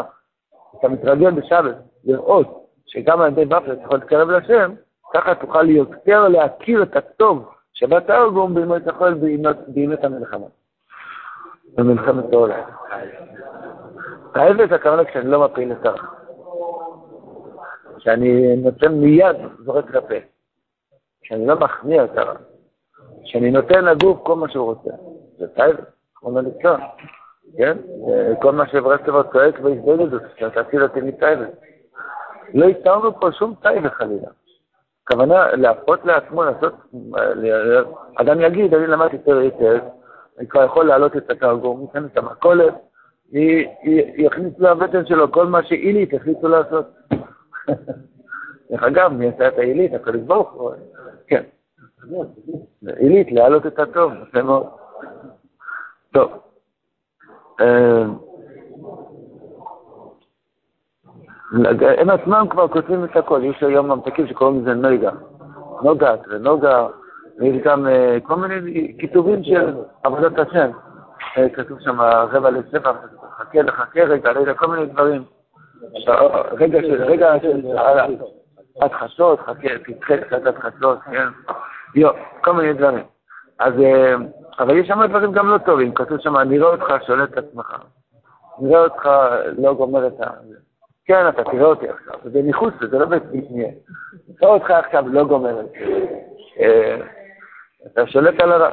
אתה 0.80 0.88
מתרגל 0.88 1.32
בשבת, 1.32 1.76
לראות 2.04 2.68
שגם 2.86 3.22
על 3.22 3.28
ידי 3.28 3.46
ופלר 3.46 3.74
אתה 3.74 3.82
יכול 3.84 3.98
להתקרב 3.98 4.30
לשם, 4.30 4.74
ככה 5.14 5.36
תוכל 5.36 5.70
יותר 5.70 6.28
להכיר 6.28 6.84
את 6.84 6.96
הטוב 6.96 7.50
שבתרגום 7.74 8.56
בימות 8.56 8.88
החול 8.88 9.14
בימות 9.68 10.04
המלחמה. 10.04 10.46
במלחמת 11.78 12.34
העולם. 12.34 12.60
האפס 14.36 14.72
הכוונה 14.72 15.06
כשאני 15.06 15.32
לא 15.32 15.46
מפיל 15.46 15.72
את 15.72 15.86
הרע. 15.86 16.04
כשאני 17.98 18.56
נותן 18.56 18.92
מיד, 18.94 19.36
זורק 19.60 19.96
לפה. 19.96 20.16
כשאני 21.22 21.48
לא 21.48 21.60
מכניע 21.60 22.04
את 22.04 22.18
הרע. 22.18 22.34
כשאני 23.24 23.52
נותן 23.52 23.86
לגוף 23.86 24.20
כל 24.24 24.36
מה 24.36 24.50
שהוא 24.50 24.66
רוצה. 24.66 24.92
זה 25.38 25.48
טייב, 25.48 25.76
כמו 26.16 26.42
נקרא. 26.42 26.78
כן? 27.58 27.78
כל 28.42 28.52
מה 28.52 28.68
שברסלבר 28.68 29.24
צועק 29.24 29.60
בהזדמנות, 29.60 30.10
שתציל 30.38 30.84
אותי 30.84 31.02
מטייבת. 31.02 31.50
לא 32.54 32.66
איתרנו 32.66 33.20
פה 33.20 33.32
שום 33.32 33.54
טייבה 33.62 33.90
חלילה. 33.90 34.28
הכוונה 35.04 35.52
להפות 35.56 36.06
לעצמו, 36.06 36.44
לעשות, 36.44 36.74
אדם 38.16 38.42
יגיד, 38.42 38.74
אני 38.74 38.88
למדתי 38.88 39.16
יותר 39.16 39.38
היטב, 39.38 39.80
אני 40.40 40.48
כבר 40.48 40.64
יכול 40.64 40.86
להעלות 40.86 41.18
את 41.18 41.30
התרגום, 41.30 41.82
ניתן 41.82 42.06
את 42.06 42.18
המכולת, 42.18 42.74
יכניס 44.18 44.54
לבטן 44.60 45.06
שלו 45.06 45.32
כל 45.32 45.46
מה 45.46 45.64
שעילית 45.64 46.14
החליטו 46.14 46.48
לעשות. 46.48 46.86
דרך 48.72 48.84
אגב, 48.84 49.14
מי 49.14 49.28
עשה 49.28 49.48
את 49.48 49.58
העילית? 49.58 49.94
הקדוש 49.94 50.22
ברוך 50.22 50.52
הוא. 50.52 50.72
כן. 51.32 51.44
עילית, 52.98 53.32
להעלות 53.32 53.66
את 53.66 53.80
הטוב, 53.80 54.12
יפה 54.28 54.42
מאוד. 54.42 54.68
טוב. 56.12 56.32
אה, 57.62 58.04
הם 61.98 62.10
עצמם 62.10 62.46
כבר 62.50 62.68
כותבים 62.68 63.04
את 63.04 63.16
הכל, 63.16 63.42
יש 63.44 63.64
היום 63.64 63.92
ממתקים 63.92 64.28
שקוראים 64.28 64.62
לזה 64.62 64.74
נוגה. 64.74 65.12
נוגה, 65.84 66.16
ונוגה, 66.30 66.88
ויש 67.40 67.62
גם 67.64 67.88
אה, 67.88 68.18
כל 68.24 68.36
מיני 68.36 68.96
כיתובים 69.00 69.44
של 69.44 69.76
עבודת 70.04 70.40
השם. 70.40 70.72
אה, 71.38 71.50
כתוב 71.50 71.80
שם 71.80 72.02
רבע 72.02 72.50
לספר, 72.50 72.92
חכה 73.38 73.62
לחכה 73.62 74.04
רגע, 74.04 74.54
כל 74.54 74.68
מיני 74.68 74.86
דברים. 74.86 75.24
רגע 76.52 76.82
של, 76.82 77.04
רגע 77.04 77.34
של, 77.42 77.62
עד 78.80 78.92
חכה, 78.92 79.70
תדחה 79.86 80.18
קצת 80.18 80.46
עד 80.46 80.58
חסות, 80.58 81.00
כן? 81.12 81.28
יו, 81.96 82.10
כל 82.42 82.54
מיני 82.54 82.74
דברים. 82.74 83.04
אז, 83.60 83.74
אה, 83.80 84.16
אבל 84.60 84.78
יש 84.78 84.88
שם 84.88 85.06
דברים 85.06 85.32
גם 85.32 85.48
לא 85.48 85.58
טובים, 85.58 85.94
כתוב 85.94 86.18
שם, 86.20 86.38
נראה 86.38 86.68
אותך 86.68 86.94
שולט 87.06 87.34
את 87.34 87.38
עצמך. 87.38 87.76
נראה 88.60 88.84
אותך 88.84 89.10
לא 89.58 89.74
גומר 89.74 90.08
את 90.08 90.22
ה... 90.22 90.30
כן, 91.06 91.28
אתה 91.30 91.44
תראה 91.44 91.66
אותי 91.66 91.90
עכשיו, 91.90 92.14
זה 92.24 92.40
מחוץ 92.44 92.74
לזה, 92.82 93.00
לא 93.00 93.06
בפנים. 93.06 93.72
נראה 94.28 94.54
אותך 94.54 94.72
עכשיו 94.72 95.04
לא 95.08 95.24
גומר 95.24 95.60
את 95.60 95.66
זה. 95.66 95.86
אה, 96.60 96.98
אתה 97.88 98.08
שולט 98.08 98.40
על 98.42 98.52
הרע. 98.52 98.70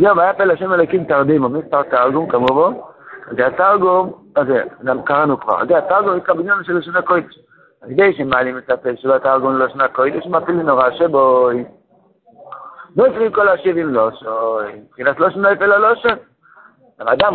זהו, 0.00 0.16
והיה 0.16 0.32
פלא 0.32 0.52
השם 0.52 0.72
אלוקים 0.72 1.04
תרדימו, 1.04 1.48
מספר 1.48 1.82
תרגום 1.82 2.28
כמובן, 2.28 2.72
זה 3.30 3.46
התרגום, 3.46 4.12
אז 4.36 4.46
גם 4.84 5.02
קראנו 5.02 5.40
כבר, 5.40 5.66
זה 5.68 5.78
התרגום 5.78 6.16
נקרא 6.16 6.34
בניין 6.34 6.64
של 6.64 6.78
לשון 6.78 6.96
הקודש. 6.96 7.38
ידי 7.86 8.12
שמעלים 8.12 8.58
את 8.58 8.70
הפה 8.70 8.88
שלו 8.96 9.14
התרגום 9.14 9.58
ללשון 9.58 9.80
הקודש, 9.80 10.26
מפילים 10.26 10.60
נורא 10.60 10.90
שבוי. 10.90 11.64
לא 12.96 13.06
הפריעו 13.06 13.32
כל 13.32 13.48
השבעים 13.48 13.94
לא 13.94 14.10
מבחינת 14.84 15.20
לא 15.20 15.30
שונה 15.30 15.50
אלא 15.50 15.76
לא 15.76 15.94
שוי. 15.94 16.12
האדם 16.98 17.32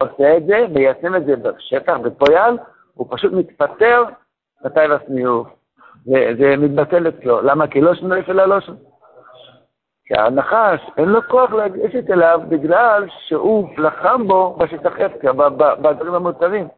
עושה 0.00 0.36
את 0.36 0.46
זה, 0.46 0.66
מיישם 0.74 1.16
את 1.16 1.24
זה 1.24 1.36
בשטח, 1.36 1.96
בפועל, 2.02 2.58
הוא 2.94 3.06
פשוט 3.10 3.32
מתפטר 3.32 4.04
מתי 4.64 4.80
והסניוף. 4.90 5.48
זה 6.38 6.56
מתבטל 6.58 7.08
אצלו. 7.08 7.40
למה? 7.40 7.66
כי 7.66 7.80
לא 7.80 7.94
שונה 7.94 8.16
אלא 8.28 8.44
לא 8.44 8.60
שונה. 8.60 8.78
כי 10.06 10.14
הנחש, 10.14 10.90
אין 10.96 11.08
לו 11.08 11.22
כוח 11.28 11.52
לגשת 11.52 12.10
אליו 12.10 12.40
בגלל 12.48 13.06
שהוא 13.26 13.68
לחם 13.78 14.28
בו 14.28 14.56
בשטחפקה, 14.58 15.32
בדברים 15.82 16.14
המותרים. 16.14 16.68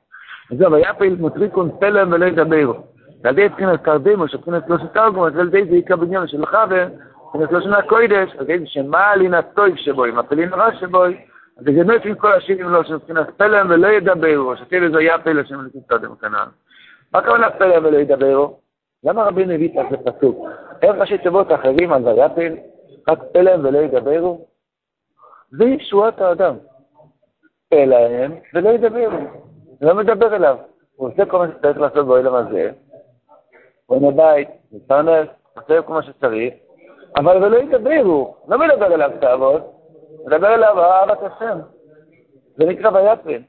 זהו, 0.51 0.73
ויפל 0.73 1.17
מוטריקון 1.19 1.71
פלם 1.79 2.13
ולא 2.13 2.25
ידברו. 2.25 2.75
ועל 3.23 3.39
ידי 3.39 3.49
מבחינת 3.49 3.83
קרדימו, 3.83 4.29
שבחינת 4.29 4.63
שלושת 4.67 4.95
תרגומות, 4.95 5.33
ועל 5.35 5.49
ידי 5.49 5.65
זה 5.65 5.75
עיקר 5.75 5.97
בניין 5.97 6.27
של 6.27 6.47
חבר, 6.47 6.87
מבחינת 7.35 7.51
שלושת 7.51 7.79
הקוידש, 7.79 8.37
על 8.39 8.51
ידי 8.51 8.67
שמעלין 8.67 9.35
הטוב 9.35 9.77
שבו, 9.77 10.05
עם 10.05 10.19
הפלין 10.19 10.53
הרע 10.53 10.75
שבו, 10.75 11.05
אז 11.05 11.65
זה 11.65 11.73
גנוף 11.73 12.03
עם 12.05 12.15
כל 12.15 12.33
השירים 12.33 12.69
לו, 12.69 12.85
שבחינת 12.85 13.31
פלם 13.37 13.67
ולא 13.71 13.87
ידברו, 13.87 14.57
שתהיה 14.57 14.81
לזה 14.81 15.03
יפל 15.03 15.41
השם 15.41 15.61
אלוקים 15.61 15.81
קודם 15.89 16.15
כנען. 16.17 16.49
מה 17.13 17.19
הכוונה 17.19 17.51
פלם 17.51 17.85
ולא 17.85 17.97
ידברו? 17.97 18.61
למה 19.05 19.25
רבינו 19.25 19.53
הביא 19.53 19.81
את 19.81 19.87
זה 19.91 19.97
פסוק? 19.97 20.49
איך 20.83 20.97
ראשי 20.97 21.19
תיבות 21.19 21.53
אחרים 21.53 21.93
על 21.93 22.05
ויפל? 22.05 22.55
רק 23.09 23.19
פה 23.33 23.41
להם 23.41 23.65
ולא 23.65 23.79
ידברו? 23.79 24.47
זה 25.51 25.65
ישועת 25.65 26.21
האדם. 26.21 26.55
פה 27.71 27.85
להם 27.85 28.33
ולא 28.55 28.69
ידברו. 28.69 29.19
לא 29.81 29.95
מדבר 29.95 30.37
אליו. 30.37 30.57
הוא 30.97 31.09
עושה 31.09 31.25
כל 31.27 31.39
מה 31.39 31.47
שצריך 31.49 31.81
לעשות 31.81 32.07
בעולם 32.07 32.35
הזה, 32.35 32.71
בונה 33.91 34.11
בית, 34.11 34.49
מתפרנס, 34.73 35.29
עושה 35.57 35.83
כל 35.83 35.93
מה 35.93 36.03
שצריך, 36.03 36.55
אבל 37.17 37.45
ולא 37.45 37.57
ידברו. 37.57 38.37
לא 38.49 38.59
מדבר 38.59 38.95
אליו 38.95 39.11
תעבוד, 39.21 39.63
מדבר 40.27 40.55
אליו 40.55 40.81
אהבת 40.81 41.19
השם. 41.23 41.59
זה 42.57 42.65
נקרא 42.65 42.91
ויפל. 42.91 43.43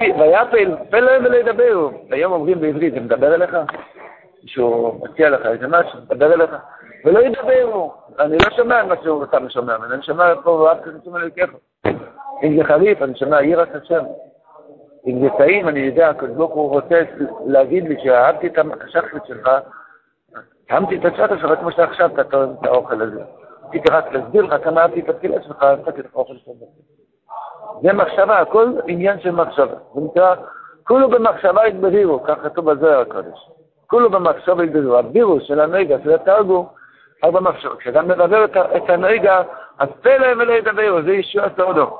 ויפל, 0.00 0.76
פה 0.90 1.00
להם 1.00 1.24
ולא 1.24 1.36
ידברו. 1.36 1.90
היום 2.10 2.32
אומרים 2.32 2.60
בעברית, 2.60 2.94
זה 2.94 3.00
מדבר 3.00 3.34
אליך? 3.34 3.56
מישהו 4.42 5.00
מציע 5.02 5.30
לך 5.30 5.46
איזה 5.46 5.66
משהו, 5.68 5.98
מדבר 6.10 6.34
אליך? 6.34 6.50
ולא 7.04 7.18
ידברו. 7.18 7.94
אני 8.18 8.36
לא 8.44 8.56
שומע 8.56 8.84
מה 8.84 8.94
שהוא 9.02 9.20
אותם 9.20 9.48
שומע, 9.48 9.76
אני 9.92 10.02
שומע 10.02 10.34
פה 10.44 10.70
רק 10.70 10.84
כרצום 10.84 11.16
אלוקיך. 11.16 11.50
אם 12.42 12.56
זה 12.58 12.64
חריף, 12.64 13.02
אני 13.02 13.18
שומע 13.18 13.42
יראת 13.42 13.74
השם. 13.74 14.04
אם 15.06 15.20
זה 15.20 15.28
טעים, 15.38 15.68
אני 15.68 15.80
יודע, 15.80 16.08
הקדוש 16.08 16.36
ברוך 16.36 16.54
הוא 16.54 16.70
רוצה 16.70 17.02
להגיד 17.46 17.88
לי 17.88 17.96
שאהבתי 18.02 18.46
את 18.46 18.58
השחרית 18.80 19.26
שלך, 19.26 19.50
אהבתי 20.70 20.96
את 20.96 21.04
השחרית 21.04 21.40
שלך 21.40 21.58
כמו 21.58 21.72
שעכשיו 21.72 22.10
אתה 22.14 22.24
טוען 22.24 22.48
את 22.60 22.66
האוכל 22.66 23.02
הזה. 23.02 23.22
רציתי 23.68 23.90
רק 23.90 24.12
להסביר 24.12 24.42
לך 24.42 24.64
כמה 24.64 24.82
אהבתי 24.82 25.00
את 25.00 25.08
התפילה 25.08 25.42
שלך, 25.42 25.62
נתתי 25.62 26.02
לך 26.02 26.14
אוכל 26.14 26.34
שלך. 26.36 26.54
זה 27.82 27.92
מחשבה, 27.92 28.38
הכל 28.38 28.72
עניין 28.86 29.20
של 29.20 29.30
מחשבה. 29.30 29.74
זה 29.94 30.00
נקרא, 30.00 30.34
כולו 30.86 31.08
במחשבה 31.08 31.62
התבהירו, 31.62 32.22
כך 32.22 32.38
כתוב 32.42 32.70
בזוהר 32.70 33.00
הקודש. 33.00 33.48
כולו 33.86 34.10
במחשבה 34.10 34.62
התבהירו. 34.62 34.96
הבירוס 34.96 35.42
של 35.42 35.60
הנגע, 35.60 35.96
של 36.04 36.14
התרגום, 36.14 36.66
רק 37.24 37.32
במחשב. 37.32 37.76
כשאדם 37.78 38.08
מדבר 38.08 38.44
את 38.76 38.90
הנהיגה, 38.90 39.42
אז 39.78 39.88
להם 40.04 40.38
ולא 40.38 40.52
ידברו, 40.52 41.02
זה 41.02 41.12
ישוע 41.12 41.44
סעודו. 41.56 41.98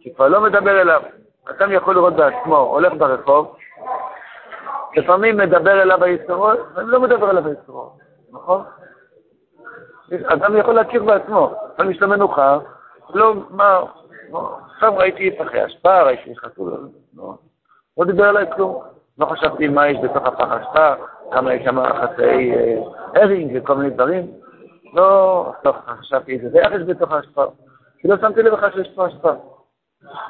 שכבר 0.00 0.28
לא 0.28 0.40
מדבר 0.40 0.80
אליו. 0.80 1.02
אדם 1.50 1.72
יכול 1.72 1.94
לראות 1.94 2.14
בעצמו, 2.14 2.56
הולך 2.56 2.92
ברחוב, 2.98 3.56
לפעמים 4.96 5.36
מדבר 5.36 5.82
אליו 5.82 6.04
היסורות, 6.04 6.58
ואני 6.74 6.88
לא 6.88 7.00
מדבר 7.00 7.30
אליו 7.30 7.46
היסורות, 7.46 7.92
נכון? 8.32 8.62
אדם 10.24 10.56
יכול 10.56 10.74
להכיר 10.74 11.02
בעצמו, 11.02 11.54
לפעמים 11.74 11.92
יש 11.92 12.00
לו 12.00 12.08
מנוחה, 12.08 12.58
לא, 13.14 13.34
מה, 13.50 13.80
עכשיו 14.74 14.96
ראיתי 14.96 15.36
פחי 15.38 15.66
אשפה, 15.66 16.02
ראיתי 16.02 16.36
חתול, 16.36 16.88
לא, 17.16 17.34
לא 17.98 18.04
דיבר 18.04 18.30
אליי 18.30 18.46
כלום. 18.56 18.82
לא 19.18 19.26
חשבתי 19.26 19.68
מה 19.68 19.88
יש 19.88 19.98
בתוך 20.02 20.26
הפח 20.26 20.48
אשפה, 20.52 20.92
כמה 21.30 21.54
יש 21.54 21.64
שם 21.64 21.78
חצאי 22.02 22.52
הרינג 23.14 23.52
וכל 23.54 23.74
מיני 23.74 23.90
דברים. 23.90 24.26
לא, 24.94 25.52
טוב, 25.62 25.76
חשבתי 25.86 26.32
איזה 26.32 26.48
ריח 26.58 26.72
יש 26.72 26.82
בתוך 26.82 27.12
האשפה. 27.12 27.44
כי 27.98 28.08
לא 28.08 28.16
שמתי 28.20 28.42
לב 28.42 28.52
לך 28.52 28.74
שיש 28.74 28.88
פה 28.94 29.06
השפעה. 29.06 29.34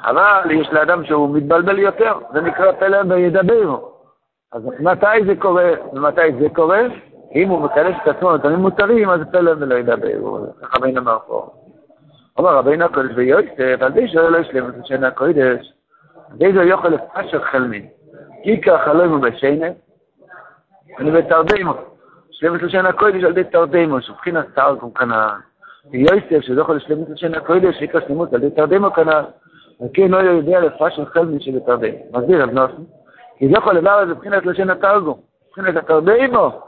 אבל 0.03 0.51
יש 0.51 0.69
לאדם 0.71 1.05
שהוא 1.05 1.35
מתבלבל 1.35 1.79
יותר, 1.79 2.13
זה 2.33 2.41
נקרא 2.41 2.71
פלא 2.71 2.97
וידבר. 3.09 3.79
אז 4.51 4.61
מתי 4.79 5.25
זה 5.25 5.35
קורה 5.35 5.71
ומתי 5.93 6.21
זה 6.39 6.47
קורה? 6.55 6.81
אם 7.35 7.49
הוא 7.49 7.61
מקדש 7.61 7.95
את 8.03 8.07
עצמו 8.07 8.35
נתונים 8.35 8.59
מותרים, 8.59 9.09
אז 9.09 9.21
פלא 9.31 9.51
ולא 9.59 9.75
ידבר, 9.75 10.45
ככה 10.61 10.77
רבינו 10.77 11.01
אמר 11.01 11.17
פה. 11.27 11.49
אומר 12.37 12.55
רבינו 12.55 12.85
הקודש 12.85 13.11
ויוסף, 13.15 13.81
על 13.81 13.91
די 13.91 14.07
שואל 14.07 14.29
לא 14.29 14.37
ישלם 14.37 14.69
את 14.69 14.73
השנה 14.83 15.07
הקודש, 15.07 15.73
די 16.31 16.53
זה 16.53 16.63
יוכל 16.63 16.87
לפשר 16.87 17.43
חלמין. 17.43 17.87
כי 18.43 18.61
ככה 18.61 18.93
לא 18.93 19.03
ימו 19.03 19.19
בשנה, 19.19 19.67
אני 20.99 21.11
בתרדימו. 21.11 21.73
שלמת 22.31 22.61
לשון 22.61 22.85
הקודש 22.85 23.23
על 23.23 23.31
ידי 23.31 23.43
תרדימו, 23.43 24.01
שבחינת 24.01 24.45
תרגום 24.55 24.91
כנען. 24.93 25.39
ויוסף, 25.91 26.59
יכול 26.61 26.75
לשלמת 26.75 27.09
לשון 27.09 27.35
הקודש, 27.35 27.75
שיקרא 27.75 28.01
שלמות 28.07 28.33
על 28.33 28.43
ידי 28.43 28.55
תרדימו 28.55 28.93
כנען. 28.93 29.25
וכן 29.81 30.11
לא 30.11 30.17
יודע 30.17 30.59
לפרש 30.59 30.99
חלמין 31.13 31.39
שבתרדימו. 31.39 31.97
מסביר 32.13 32.43
רב 32.43 32.49
נוסן. 32.49 32.83
כי 33.37 33.47
זה 33.47 33.53
יכול 33.57 33.75
לברר 33.75 34.05
מבחינת 34.05 34.45
לשון 34.45 34.69
התרגום. 34.69 35.19
מבחינת 35.47 35.75
התרדימו, 35.75 36.61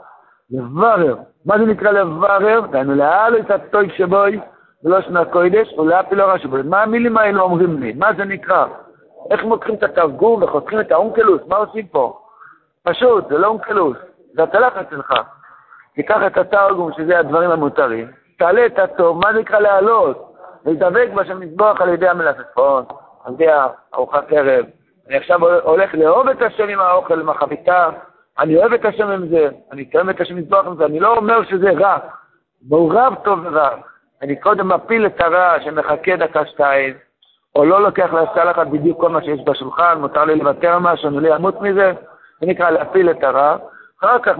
לברר. 0.50 1.16
מה 1.46 1.58
זה 1.58 1.64
נקרא 1.64 1.90
לברר? 1.90 2.60
דהיינו 2.70 2.94
להעל 2.94 3.38
את 3.38 3.50
הטוי 3.50 3.90
שבוי, 3.90 4.40
ולא 4.84 5.00
שנה 5.00 5.24
קודש, 5.24 5.78
ולהפי 5.78 6.14
לא 6.14 6.24
רשו. 6.24 6.48
מה 6.64 6.82
המילים 6.82 7.18
האלו 7.18 7.42
אומרים 7.42 7.80
לי? 7.80 7.92
מה 7.92 8.10
זה 8.16 8.24
נקרא? 8.24 8.66
איך 9.30 9.44
מוקחים 9.44 9.74
את 9.74 9.82
התרגום 9.82 10.42
וחותכים 10.42 10.80
את 10.80 10.92
האונקלוס? 10.92 11.40
מה 11.48 11.56
עושים 11.56 11.86
פה? 11.86 12.18
פשוט, 12.82 13.28
זה 13.28 13.38
לא 13.38 13.46
אונקלוס, 13.46 13.96
זה 14.32 14.42
התלחץ 14.42 14.86
שלך. 14.90 15.12
תיקח 15.94 16.20
את 16.26 16.38
התרגום, 16.38 16.92
שזה 16.96 17.18
הדברים 17.18 17.50
המותרים, 17.50 18.10
תעלה 18.38 18.66
את 18.66 18.78
הטוב, 18.78 19.18
מה 19.18 19.32
נקרא 19.32 19.58
להעלות? 19.58 20.31
להידבק 20.66 21.08
בשם 21.14 21.40
מזבוח 21.40 21.80
על 21.80 21.88
ידי 21.88 22.08
המלפפון, 22.08 22.84
על 23.24 23.32
ידי 23.32 23.46
ארוחת 23.94 24.32
ערב. 24.32 24.64
אני 25.08 25.16
עכשיו 25.16 25.60
הולך 25.62 25.94
לאהוב 25.94 26.28
את 26.28 26.42
השם 26.42 26.68
עם 26.68 26.80
האוכל, 26.80 27.20
עם 27.20 27.28
החביתה, 27.28 27.88
אני 28.38 28.56
אוהב 28.56 28.72
את 28.72 28.84
השם 28.84 29.08
עם 29.08 29.28
זה, 29.28 29.48
אני 29.72 29.84
קיים 29.84 30.10
את 30.10 30.20
השם 30.20 30.36
מזבוח 30.36 30.66
עם 30.66 30.76
זה, 30.76 30.84
אני 30.84 31.00
לא 31.00 31.16
אומר 31.16 31.44
שזה 31.44 31.70
רע, 31.70 31.98
מעורב 32.68 33.14
טוב 33.24 33.38
ורע. 33.42 33.68
אני 34.22 34.36
קודם 34.36 34.68
מפיל 34.68 35.06
את 35.06 35.20
הרע 35.20 35.60
שמחכה 35.64 36.16
דקה 36.16 36.46
שתיים, 36.46 36.94
או 37.56 37.64
לא 37.64 37.82
לוקח 37.82 38.12
לצלחת 38.12 38.66
בדיוק 38.66 39.00
כל 39.00 39.08
מה 39.08 39.22
שיש 39.22 39.40
בשולחן, 39.46 39.98
מותר 40.00 40.24
לי 40.24 40.36
לוותר 40.36 40.78
משהו, 40.78 41.08
אני 41.08 41.20
לא 41.20 41.36
אמות 41.36 41.60
מזה, 41.60 41.92
זה 42.40 42.46
נקרא 42.46 42.70
להפיל 42.70 43.10
את 43.10 43.24
הרע. 43.24 43.56
אחר 44.00 44.18
כך 44.18 44.36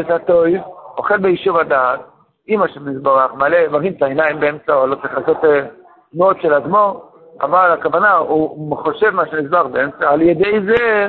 את 0.00 0.10
הטויב, 0.10 0.62
אוכל 0.96 1.16
ביישוב 1.16 1.56
הדעת, 1.56 2.00
עם 2.46 2.62
השם 2.62 2.88
יזברך, 2.88 3.34
מעלה, 3.34 3.68
מרים 3.68 3.92
את 3.92 4.02
העיניים 4.02 4.40
באמצע, 4.40 4.74
או 4.74 4.86
לא 4.86 4.94
צריך 4.94 5.14
לעשות 5.18 5.44
אה, 5.44 5.66
תנועות 6.12 6.40
של 6.40 6.54
אדמו, 6.54 7.10
אבל 7.40 7.72
הכוונה, 7.72 8.12
הוא 8.12 8.76
חושב 8.76 9.10
מה 9.10 9.26
שנזבח 9.26 9.62
באמצע, 9.72 10.10
על 10.10 10.22
ידי 10.22 10.60
זה, 10.60 11.08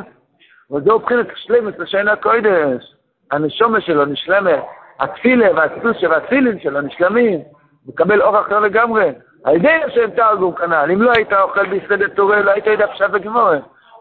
וזהו 0.71 1.00
מבחינת 1.00 1.28
שלמת 1.36 1.80
לשנה 1.80 2.12
הקודש, 2.12 2.95
הנשומה 3.32 3.82
שלו 3.82 4.06
נשלמת, 4.06 4.63
התפילה 5.00 5.47
והסושה 5.56 6.10
והתפילין 6.10 6.60
שלו 6.60 6.82
נשלמים, 6.82 7.39
מקבל 7.88 8.21
אור 8.21 8.39
אחר 8.39 8.60
לגמרי, 8.60 9.12
על 9.43 9.56
ידי 9.56 9.80
לשם 9.88 10.10
תרגום 10.15 10.56
כנ"ל, 10.56 10.91
אם 10.93 11.02
לא 11.02 11.12
היית 11.15 11.34
אוכל 11.34 11.65
ביסדת 11.65 12.15
תורה, 12.15 12.41
לא 12.41 12.52
היית 12.52 12.67
יודע 12.67 12.88
פשט 12.88 13.10
וגמורה. 13.13 13.58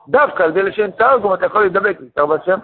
דווקא 0.08 0.42
על 0.42 0.50
ידי 0.50 0.62
לשם 0.62 0.90
תרגום 0.90 1.34
אתה 1.34 1.46
יכול 1.46 1.60
להידבק 1.60 1.96
בשם. 2.16 2.58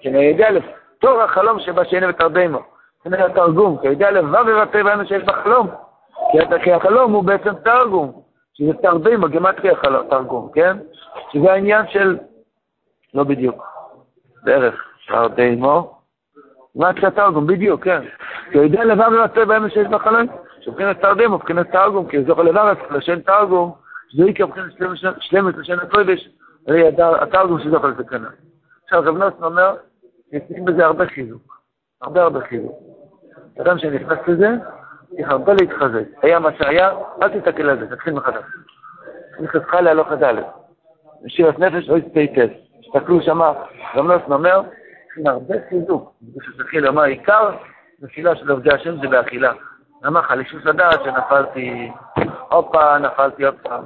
כי 0.00 0.08
אני 0.08 0.24
יודע 0.24 0.50
לפתור 0.50 1.22
החלום 1.22 1.60
שבשני 1.60 2.06
ותרדמו. 2.06 2.77
זה 3.04 3.24
התרגום, 3.24 3.78
כי 3.80 3.86
יודע 3.86 4.10
לבב 4.10 4.44
ובטבע 4.46 5.04
שיש 5.06 5.22
בחלום. 5.22 5.68
כי 6.62 6.72
החלום 6.72 7.12
הוא 7.12 7.24
בעצם 7.24 7.54
תרגום, 7.64 8.22
שזה 8.54 8.72
תרדמו, 8.82 9.28
גימטרי 9.28 9.70
תרגום, 10.10 10.50
כן? 10.54 10.76
שזה 11.32 11.52
העניין 11.52 11.88
של, 11.88 12.18
לא 13.14 13.24
בדיוק, 13.24 13.66
בערך, 14.44 14.74
תרדמו, 15.08 15.98
גימטרי 16.76 17.10
תרגום, 17.10 17.46
בדיוק, 17.46 17.84
כן. 17.84 18.02
כי 18.52 18.58
יודע 18.58 18.84
לבב 18.84 19.08
ובטבע 19.12 19.70
שיש 19.70 19.86
בחלום. 19.88 20.26
שבחינת 20.60 21.00
תרדם 21.00 21.32
הוא 21.32 21.40
בחינת 21.40 21.72
תרגום, 21.72 22.08
כי 22.08 22.16
יכול 22.26 22.48
לברך 22.48 22.78
לשן 22.90 23.20
תרגום, 23.20 23.72
שזה 24.08 24.24
יקרה 24.24 24.46
בחינת 24.46 24.72
שלמת 25.20 25.56
לשן 25.56 25.78
הקודש, 25.78 26.28
הרי 26.66 26.88
התרגום 27.20 27.60
שזה 27.60 27.76
יכול 27.76 27.90
לתקנה. 27.90 28.28
עכשיו, 28.84 29.02
רב 29.02 29.16
נוסן 29.16 29.44
אומר, 29.44 29.76
יש 30.32 30.42
בזה 30.64 30.86
הרבה 30.86 31.06
חיזוק, 31.06 31.47
הרבה 32.02 32.22
הרבה 32.22 32.40
חיזוק. 32.40 32.78
אדם 33.60 33.78
שנכנס 33.78 34.18
לזה, 34.28 34.48
צריך 35.08 35.28
הרבה 35.30 35.52
להתחזק. 35.60 36.04
היה 36.22 36.38
מה 36.38 36.52
שהיה, 36.52 36.90
אל 37.22 37.40
תסתכל 37.40 37.68
על 37.68 37.78
זה, 37.78 37.96
תתחיל 37.96 38.12
מחדש. 38.12 38.44
נכנסך 39.40 39.74
להלוך 39.74 40.12
ד', 40.12 40.34
משירת 41.24 41.58
נפש 41.58 41.90
או 41.90 41.96
הסטייטס. 41.96 42.54
תסתכלו 42.82 43.22
שמה, 43.22 43.52
רב 43.94 44.06
נוסן 44.06 44.32
אומר, 44.32 44.62
צריכים 45.06 45.26
הרבה 45.26 45.54
חיזוק. 45.68 46.12
שצריכים 46.42 46.80
לומר, 46.80 47.02
עיקר 47.02 47.50
נפילה 48.02 48.36
של 48.36 48.50
עובדי 48.50 48.74
השם 48.74 49.00
זה 49.00 49.08
באכילה. 49.08 49.52
למה 50.02 50.22
חלישות 50.22 50.64
לדעת 50.64 51.04
שנפלתי, 51.04 51.92
הופה, 52.50 52.98
נפלתי 52.98 53.44
עוד 53.44 53.54
פעם. 53.62 53.84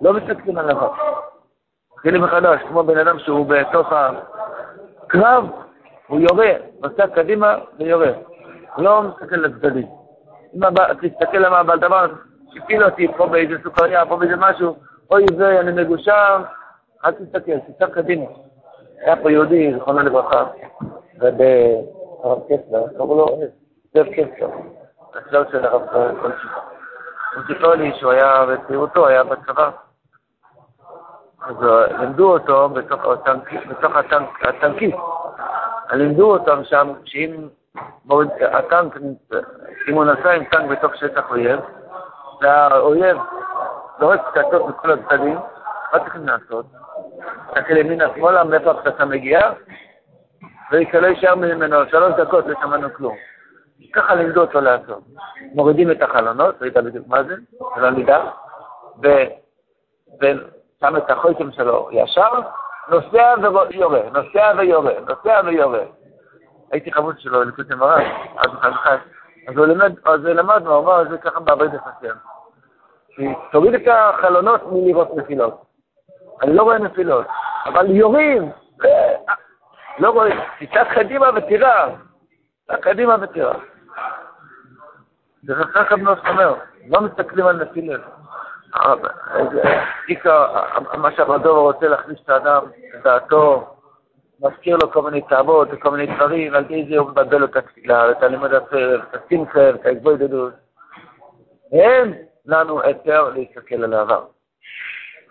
לא 0.00 0.12
מסתכלים 0.12 0.58
על 0.58 0.70
לבד. 0.70 0.88
מתחילים 1.94 2.22
מחדש, 2.22 2.60
כמו 2.68 2.82
בן 2.84 2.98
אדם 2.98 3.18
שהוא 3.18 3.46
בתוך 3.46 3.92
הקרב, 3.92 5.50
הוא 6.06 6.20
יורה, 6.20 6.52
נוסע 6.80 7.06
קדימה 7.06 7.58
ויורה. 7.78 8.12
לא 8.78 9.02
מסתכל 9.02 9.36
לצדדים. 9.36 9.86
אם 10.54 10.60
תסתכל 11.00 11.38
למה 11.38 11.58
הבעל 11.58 11.78
דבר, 11.78 12.06
הפיל 12.56 12.84
אותי 12.84 13.08
פה 13.16 13.26
באיזה 13.26 13.54
סוכריה, 13.62 14.06
פה 14.06 14.16
באיזה 14.16 14.36
משהו, 14.36 14.76
אוי 15.10 15.24
זה, 15.36 15.60
אני 15.60 15.82
מגושם, 15.82 16.42
אל 17.04 17.10
תסתכל, 17.10 17.58
תסתכל 17.58 17.90
קדימה. 17.94 18.26
היה 19.00 19.16
פה 19.22 19.30
יהודי, 19.30 19.74
זכרונו 19.78 19.98
לברכה, 19.98 20.44
ובהרב 21.14 22.38
קסלר, 22.44 22.86
קראו 22.96 23.18
לו 23.18 23.40
זאב 23.94 24.06
קסלר. 24.06 24.48
אצלו 25.18 25.40
של 25.50 25.64
הרב 25.64 25.82
קולצ'יק. 26.20 26.50
הוא 27.34 27.42
סיפר 27.46 27.74
לי 27.74 27.92
שהוא 27.94 28.12
היה 28.12 28.46
בצעירותו, 28.46 29.06
היה 29.06 29.24
בצבא. 29.24 29.70
אז 31.46 31.56
לימדו 32.00 32.32
אותו 32.32 32.68
בתוך 32.68 33.04
הטנקיסט. 34.42 34.96
לימדו 35.92 36.32
אותם 36.32 36.64
שם, 36.64 36.92
שאם 37.04 37.48
הטנק, 38.40 38.96
אם 39.88 39.94
הוא 39.94 40.04
נסע 40.04 40.30
עם 40.30 40.44
טנק 40.44 40.70
בתוך 40.70 40.96
שטח 40.96 41.30
אויב, 41.30 41.60
והאויב 42.40 43.16
זורק 44.00 44.20
פצצות 44.28 44.68
מכל 44.68 44.90
הצדדים, 44.92 45.38
מה 45.92 45.98
צריכים 45.98 46.26
לעשות? 46.26 46.66
תסתכל 47.46 47.76
ימינה 47.76 48.04
שמאלה, 48.14 48.44
מאיפה 48.44 48.70
הפצצה 48.70 49.04
מגיעה, 49.04 49.52
ולא 50.72 51.06
יישאר 51.06 51.34
ממנו 51.34 51.76
שלוש 51.90 52.12
דקות, 52.12 52.46
לא 52.46 52.54
שמענו 52.62 52.88
כלום. 52.94 53.16
ככה 53.92 54.14
לימדו 54.14 54.40
אותו 54.40 54.60
לעשות. 54.60 55.02
מורידים 55.54 55.90
את 55.90 56.02
החלונות, 56.02 56.62
ראית 56.62 56.76
בדיוק 56.76 57.06
מה 57.08 57.22
זה, 57.22 57.34
של 57.74 57.84
המידה, 57.84 58.30
ושם 60.20 60.96
את 60.96 61.10
החויטים 61.10 61.52
שלו 61.52 61.88
ישר, 61.92 62.30
נוסע 62.88 63.34
ויורה, 63.70 64.00
נוסע 64.12 64.52
ויורה, 64.58 64.92
נוסע 65.08 65.40
ויורה. 65.44 65.82
הייתי 66.72 66.92
חמוד 66.92 67.20
שלו, 67.20 67.44
ליקוד 67.44 67.74
מרן, 67.74 68.02
עד 68.36 68.50
אחד 68.58 68.70
אחד. 68.70 68.96
אז 69.48 69.56
הוא 69.56 69.66
למד, 69.66 69.92
אז 70.04 70.24
הוא 70.24 70.34
למד, 70.34 70.66
הוא 70.66 70.78
אמר, 70.78 71.08
זה 71.10 71.18
ככה 71.18 71.40
בעבוד 71.40 71.70
לפסם. 71.74 72.16
תוריד 73.52 73.74
את 73.74 73.88
החלונות 73.88 74.60
מלראות 74.72 75.16
נפילות. 75.16 75.62
אני 76.42 76.56
לא 76.56 76.62
רואה 76.62 76.78
נפילות, 76.78 77.26
אבל 77.66 77.90
יורים, 77.90 78.50
לא 79.98 80.10
רואה, 80.10 80.30
תצעק 80.58 80.92
קדימה 80.92 81.26
ותירה, 81.36 81.88
קדימה 82.80 83.16
ותראה. 83.20 83.54
זה 85.42 85.54
חכם 85.54 86.00
נוס 86.00 86.18
אומר, 86.28 86.54
לא 86.88 87.00
מסתכלים 87.00 87.46
על 87.46 87.56
מה 90.96 91.12
שהמדור 91.16 91.58
רוצה 91.58 91.88
להכניס 91.88 92.18
את 92.24 92.28
האדם, 92.28 92.62
את 92.94 93.02
דעתו, 93.04 93.76
מזכיר 94.40 94.76
לו 94.82 94.92
כל 94.92 95.02
מיני 95.02 95.20
תאוות 95.20 95.68
וכל 95.72 95.90
מיני 95.90 96.14
דברים, 96.16 96.54
על 96.54 96.64
ידי 96.64 96.86
זה 96.90 97.00
הוא 97.00 97.10
מבלבל 97.10 97.44
את 97.44 97.56
התפילה, 97.56 98.10
את 98.10 98.22
הלימוד 98.22 98.54
הסרט, 98.54 99.00
את 99.10 99.20
השמחה, 99.26 99.70
את 99.70 99.86
ההתבודדות. 99.86 100.52
אין 101.72 102.14
לנו 102.46 102.82
היתר 102.82 103.30
להסתכל 103.34 103.84
על 103.84 103.92
העבר. 103.92 104.24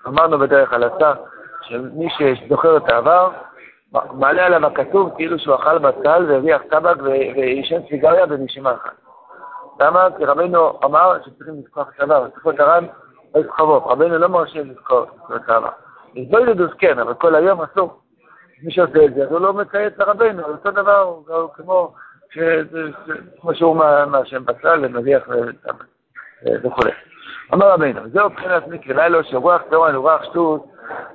אמרנו 0.08 0.40
בדרך 0.40 0.74
הלצה, 0.74 1.14
שמי 1.62 2.08
שזוכר 2.10 2.78
את 2.78 2.90
העבר, 2.90 3.30
מעלה 4.12 4.46
עליו 4.46 4.66
הכתוב 4.66 5.14
כאילו 5.16 5.40
שהוא 5.40 5.56
אכל 5.56 5.78
בצל 5.78 6.26
והריח 6.30 6.62
טבק 6.70 6.96
ועישן 7.02 7.88
סיגריה 7.90 8.26
בנשימה 8.26 8.74
אחת. 8.74 8.94
למה? 9.80 10.08
כי 10.18 10.26
רבנו 10.26 10.80
אמר 10.84 11.18
שצריכים 11.26 11.54
לזכוח 11.60 11.90
את 11.96 12.00
העבר, 12.00 12.28
צריך 12.30 12.46
להיות 12.46 12.60
הר"ן 12.60 12.86
לא 13.36 13.42
יסחבו. 13.42 13.86
רבנו 13.86 14.18
לא 14.18 14.28
מרשה 14.28 14.64
לזכור 14.64 15.06
את 15.36 15.50
העבר. 15.50 15.70
לזבוידדוס 16.16 16.72
כן, 16.78 17.00
אבל 17.00 17.14
כל 17.14 17.36
היום 17.36 17.62
אסור. 17.62 18.00
מי 18.64 18.72
שעושה 18.72 19.06
את 19.06 19.14
זה, 19.14 19.24
אז 19.24 19.32
הוא 19.32 19.40
לא 19.40 19.54
מציית 19.54 19.98
לרבנו, 19.98 20.44
אותו 20.44 20.72
דבר, 20.72 21.20
כמו, 21.56 21.94
כמו 23.42 23.56
שהוא 23.56 23.76
מהשם 24.08 24.46
בצל 24.46 24.86
ומריח 24.86 25.30
וכו'. 26.64 26.84
אמר 27.54 27.72
רבינו, 27.72 28.02
זהו 28.10 28.30
מבחינת 28.30 28.68
מקרה 28.68 28.96
לילה 28.96 29.24
שרוח 29.24 29.62
תורן 29.70 29.96
ורוח 29.96 30.24
שטות, 30.24 30.66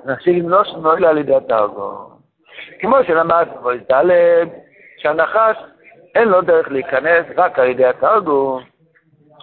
נחשיב 0.05 0.43
עם 0.43 0.49
לא 0.49 0.63
שנועילה 0.63 1.09
על 1.09 1.17
ידי 1.17 1.35
התרגום. 1.35 2.11
כמו 2.79 2.97
שלמד 3.07 3.47
ד' 3.91 4.47
שהנחש 4.97 5.57
אין 6.15 6.27
לו 6.27 6.41
דרך 6.41 6.67
להיכנס 6.71 7.25
רק 7.37 7.59
על 7.59 7.67
ידי 7.67 7.85
התרגום, 7.85 8.63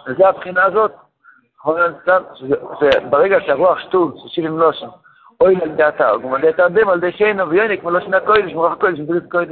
וזה 0.07 0.27
הבחינה 0.27 0.63
הזאת. 0.63 0.91
holen 1.65 1.95
dann 2.05 2.23
se 2.79 2.89
berega 3.11 3.39
shrokh 3.41 3.93
אוי 3.93 4.29
shil 4.33 4.45
im 4.45 4.57
loshn 4.57 4.89
oy 5.43 5.55
le 5.55 5.67
data 5.77 6.17
gum 6.17 6.33
le 6.33 6.41
data 6.41 6.69
dem 6.69 6.89
al 6.89 6.99
de 6.99 7.11
shein 7.11 7.41
ov 7.41 7.53
yenik 7.53 7.83
mo 7.83 7.89
loshn 7.91 8.15
koyd 8.27 8.49
shmo 8.49 8.63
rokh 8.63 8.79
koyd 8.79 8.95
shmo 8.97 9.19
koyd 9.33 9.49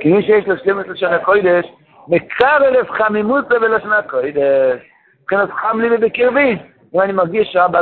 ki 0.00 0.08
mi 0.12 0.22
sheish 0.26 0.46
le 0.46 0.56
shlemet 0.58 0.86
loshn 0.88 1.18
koyd 1.28 1.46
es 1.46 1.66
mekar 2.08 2.62
elef 2.68 2.88
khamimut 2.98 3.48
be 3.48 3.68
loshn 3.74 3.94
koyd 4.12 4.36
es 4.36 4.80
ken 5.28 5.40
es 5.40 5.50
kham 5.60 5.80
li 5.80 5.96
be 5.96 6.10
kirbi 6.10 6.48
ve 6.92 7.00
ani 7.02 7.12
magi 7.12 7.44
shab 7.52 7.74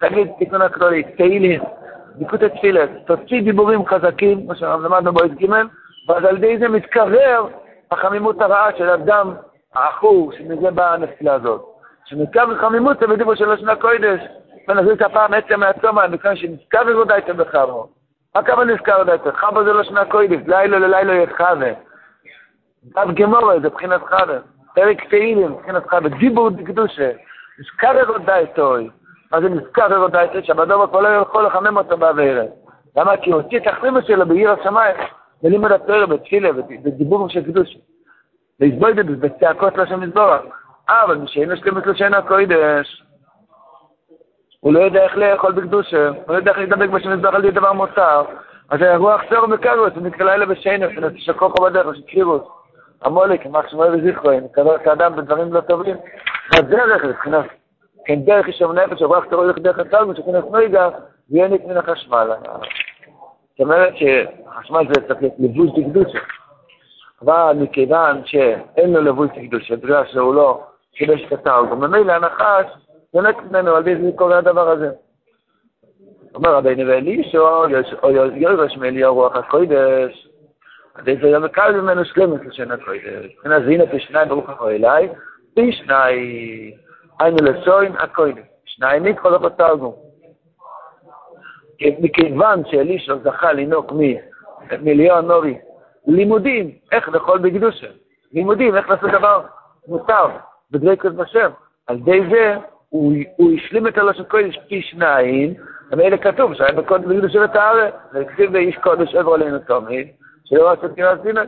תגיד, 0.00 0.28
תקנו 0.38 0.58
נקרא 0.58 0.90
תהילים, 1.16 1.60
דיקות 2.14 2.42
התפילת, 2.42 2.90
תוציא 3.06 3.42
דיבורים 3.42 3.86
חזקים, 3.86 4.44
כמו 4.44 4.54
שלמדנו 4.54 5.12
בו 5.12 5.20
ג', 5.20 5.46
ואז 6.08 6.24
על 6.24 6.36
ידי 6.36 6.58
זה 6.58 6.68
מתקרר 6.68 7.46
החמימות 7.90 8.40
הרעה 8.40 8.68
של 8.78 8.88
אדם 8.88 9.34
העכור, 9.74 10.32
שמזה 10.32 10.70
באה 10.70 10.94
הנפילה 10.94 11.34
הזאת. 11.34 11.64
שנזכר 12.04 12.46
בחמימות 12.46 12.98
זה 13.00 13.06
בדיבור 13.06 13.34
של 13.34 13.52
לשון 13.52 13.68
הקודש, 13.68 14.20
ונחזיר 14.68 14.92
את 14.92 15.02
הפעם 15.02 15.34
עצם 15.34 15.60
מעצומה, 15.60 16.08
מכאן 16.08 16.36
שנזכר 16.36 16.82
וגודייתם 16.86 17.36
בחמו. 17.36 17.88
מה 18.34 18.42
כמה 18.42 18.64
נזכר 18.64 18.96
וגודייתם? 18.96 19.30
חמו 19.32 19.64
זה 19.64 19.72
לשון 19.72 19.96
הקודש, 19.96 20.38
לילה 20.46 20.78
ללילה 20.78 21.14
יחווה. 21.14 21.72
דף 22.84 23.06
גמורה 23.14 23.60
זה 23.60 23.68
בחינת 23.68 24.00
חווה. 24.00 24.38
פרק 24.74 25.04
תהילים, 25.08 25.54
בחינת 25.54 25.90
חווה. 25.90 26.08
דיבור 26.08 26.50
דקדושה. 26.50 27.10
נזכר 27.58 27.92
וגודייתוי. 28.02 28.90
מה 29.32 29.40
זה 29.40 29.48
נזכר 29.48 29.86
וגודייתוי? 29.90 30.42
שהבדובר 30.44 30.86
כבר 30.86 31.00
לא 31.00 31.08
יכול 31.08 31.46
לחמם 31.46 31.76
אותו 31.76 31.96
בעבירת. 31.96 32.48
למה? 32.96 33.16
כי 33.16 33.30
הוא 33.30 33.42
הוציא 33.42 33.58
את 33.58 33.66
החמימות 33.66 34.06
שלו 34.06 34.26
בעיר 34.26 34.50
השמיים, 34.50 34.96
בלימוד 35.42 35.72
התואר, 35.72 36.06
בתפילה, 36.06 36.52
בדיבור 36.52 37.28
של 37.28 37.44
קדושה. 37.44 37.78
והסבוידד 38.60 39.20
בצעקות 39.20 39.76
לשם 39.76 40.00
מזבורך. 40.00 40.40
אבל 40.88 41.16
מי 41.16 41.28
שאין 41.28 41.50
השלמות 41.50 41.86
לשון 41.86 42.14
הקודש, 42.14 43.02
הוא 44.60 44.72
לא 44.72 44.80
יודע 44.80 45.04
איך 45.04 45.16
לאכול 45.16 45.52
בקדושה, 45.52 46.08
הוא 46.08 46.16
לא 46.28 46.34
יודע 46.34 46.50
איך 46.50 46.58
להידבק 46.58 46.88
בשם 46.88 47.12
מזבח 47.12 47.34
על 47.34 47.44
ידי 47.44 47.60
דבר 47.60 47.72
מותר, 47.72 48.22
אז 48.70 48.82
הרוח 48.82 49.20
סור 49.30 49.46
מקרוס, 49.46 49.92
הוא 49.94 50.02
נתקלה 50.02 50.34
אלה 50.34 50.46
בשיינס, 50.46 50.92
ונתש 50.96 51.28
הכוחו 51.28 51.64
בדרך, 51.64 51.96
שקרירוס. 51.96 52.42
המולק, 53.02 53.44
יימח 53.44 53.68
שמו 53.68 53.80
וזכרו, 53.80 54.30
נקבל 54.30 54.74
את 54.74 54.86
האדם 54.86 55.16
בדברים 55.16 55.52
לא 55.52 55.60
טובים. 55.60 55.96
הדרך, 56.58 57.04
מבחינת, 57.04 57.46
כן 58.04 58.20
דרך 58.20 58.48
ישוב 58.48 58.72
נפש, 58.72 59.02
הרוח 59.02 59.24
סור 59.30 59.42
הולך 59.42 59.58
דרך 59.58 59.78
התלמוד, 59.78 60.16
שכנס 60.16 60.44
נויגה, 60.50 60.88
ויונק 61.30 61.64
מן 61.64 61.76
החשמל. 61.76 62.30
זאת 63.50 63.60
אומרת 63.60 63.96
שהחשמל 63.96 64.86
זה 64.94 65.08
צריך 65.08 65.22
להיות 65.22 65.34
לבוש 65.38 65.70
דקדושה. 65.78 66.18
אבל 67.22 67.56
מכיוון 67.60 68.22
שאין 68.24 68.92
לו 68.92 69.00
לבוש 69.00 69.28
דקדושה, 69.36 69.76
בגלל 69.76 70.06
שהוא 70.06 70.34
לא 70.34 70.62
את 71.02 71.32
התרגום, 71.32 71.84
ממילא 71.84 72.12
הנחש 72.12 72.66
יונק 73.14 73.36
ממנו 73.50 73.76
על 73.76 73.88
ידי 73.88 74.02
זה 74.02 74.10
קורה 74.16 74.38
הדבר 74.38 74.68
הזה. 74.68 74.90
אומר 76.34 76.54
רבינו 76.54 76.86
ואלישו, 76.86 77.48
או 78.02 78.10
יורש 78.34 78.76
מאליהו 78.76 79.14
רוח 79.14 79.36
הקודש, 79.36 80.28
עד 80.94 81.08
איזה 81.08 81.28
יום 81.28 81.44
מקל 81.44 81.80
ממנו 81.80 82.04
שלמת 82.04 82.46
לשן 82.46 82.70
הקודש. 82.70 83.36
אז 83.44 83.62
הנה 83.66 83.86
פי 83.86 84.00
שניים 84.00 84.28
ברוך 84.28 84.50
אחו 84.50 84.70
אליי, 84.70 85.08
פי 85.54 85.72
שניים, 85.72 86.70
היינו 87.20 87.38
לשוין. 87.42 87.92
שניים 88.64 89.06
נקרא 89.06 89.30
לו 89.30 89.38
בתרגום. 89.38 89.94
מכיוון 91.98 92.62
שאלישו 92.70 93.18
זכה 93.18 93.52
לנהוג 93.52 93.92
ממיליון 94.70 95.26
נורי 95.26 95.58
לימודים, 96.06 96.70
איך 96.92 97.08
לאכול 97.08 97.38
בקדושה. 97.38 97.86
לימודים, 98.32 98.76
איך 98.76 98.88
לעשות 98.88 99.10
דבר 99.10 99.42
מותר, 99.88 100.26
בדבקות 100.70 101.14
בשם. 101.14 101.50
על 101.86 101.96
ידי 101.96 102.20
זה 102.30 102.56
הוא, 102.88 103.14
הוא 103.36 103.50
השלים 103.52 103.86
את 103.86 103.98
הלשון 103.98 104.24
קודש 104.24 104.58
פי 104.68 104.82
שניים, 104.82 105.54
ומאלה 105.92 106.18
כתוב 106.18 106.54
שהיה 106.54 106.72
בקדושה 106.72 107.44
את 107.44 107.56
הארץ, 107.56 107.94
וכתיב 108.14 108.52
באיש 108.52 108.76
קודש 108.76 109.14
עבר 109.14 109.34
עלינו 109.34 109.58
תמיד, 109.58 110.08
שלא 110.44 110.70
רצה 110.70 110.88
תקינת 110.88 111.22
סיני. 111.22 111.40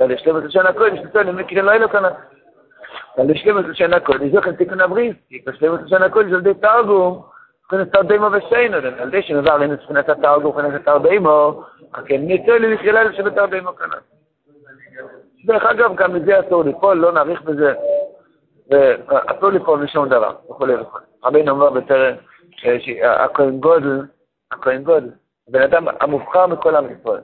ועל 0.00 0.12
השלם 0.12 0.38
את 0.38 0.42
לשון 0.42 0.66
הקודש, 0.66 0.98
נצא 0.98 1.22
למקרה 1.22 1.62
לא 1.62 1.72
אלו 1.72 1.88
כאן. 1.88 2.02
ועל 3.18 3.30
השלם 3.30 3.58
את 3.58 3.64
לשון 3.64 3.92
הקודש, 3.92 4.30
זוכר 4.32 4.52
תיקון 4.52 4.80
הברית, 4.80 5.16
כי 5.28 5.44
כשלם 5.44 5.74
את 5.74 5.80
לשון 5.82 6.02
הקודש 6.02 6.32
על 6.32 6.38
ידי 6.38 6.54
תרגום, 6.54 7.22
מבחינת 7.64 7.92
תרדימו 7.92 8.26
ושיינו, 8.32 8.76
על 8.76 9.08
ידי 9.08 9.22
שנבר 9.22 9.52
עלינו 9.52 9.72
מבחינת 9.72 10.08
התרגום, 10.08 10.56
מבחינת 10.56 10.80
התרדימו, 10.80 11.62
כן, 12.06 12.20
נצא 12.20 12.52
לי 12.52 12.74
לכלל 12.74 13.08
לשבת 13.08 13.34
תרדימו 13.34 13.76
כאן. 13.76 13.88
דרך 15.44 15.62
אגב, 15.62 15.96
גם 15.96 16.14
מזה 16.14 16.40
אסור 16.40 16.64
ליפול, 16.64 16.96
לא 16.96 17.12
נאריך 17.12 17.42
בזה. 17.42 17.74
ואסור 18.70 19.50
ליפול 19.50 19.78
משום 19.78 20.08
דבר, 20.08 20.34
וכולי 20.50 20.74
וכולי. 20.74 21.04
רבינו 21.24 21.50
אומר 21.50 21.70
בפרק, 21.70 22.14
הכהן 23.02 23.60
גודל, 23.60 24.02
הכהן 24.52 24.82
גודל, 24.82 25.10
הבן 25.48 25.62
אדם 25.62 25.84
המובחר 26.00 26.46
מכל 26.46 26.76
עם 26.76 26.86
ישראל. 27.00 27.20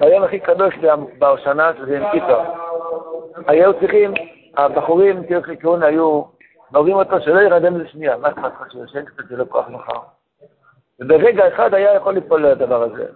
ביום 0.00 0.22
הכי 0.22 0.40
קדוש 0.40 0.74
בהושנה, 1.18 1.70
שזה 1.78 1.96
עם 1.96 2.04
קיטו. 2.12 2.42
היו 3.46 3.80
צריכים, 3.80 4.14
הבחורים, 4.56 5.22
תראו 5.22 5.42
כהון 5.60 5.82
היו, 5.82 6.22
נורים 6.72 6.96
אותו 6.96 7.20
שלא 7.20 7.40
ירדם 7.40 7.78
לשנייה, 7.78 8.16
מה 8.16 8.28
אכפת 8.28 8.52
לך 8.60 8.72
שיושן 8.72 9.04
קצת 9.04 9.24
שלא 9.28 9.44
כוח 9.48 9.68
מחר. 9.68 10.00
וברגע 11.00 11.48
אחד 11.48 11.74
היה 11.74 11.94
יכול 11.94 12.14
ליפול 12.14 12.46
לדבר 12.46 12.82
הזה. 12.82 13.06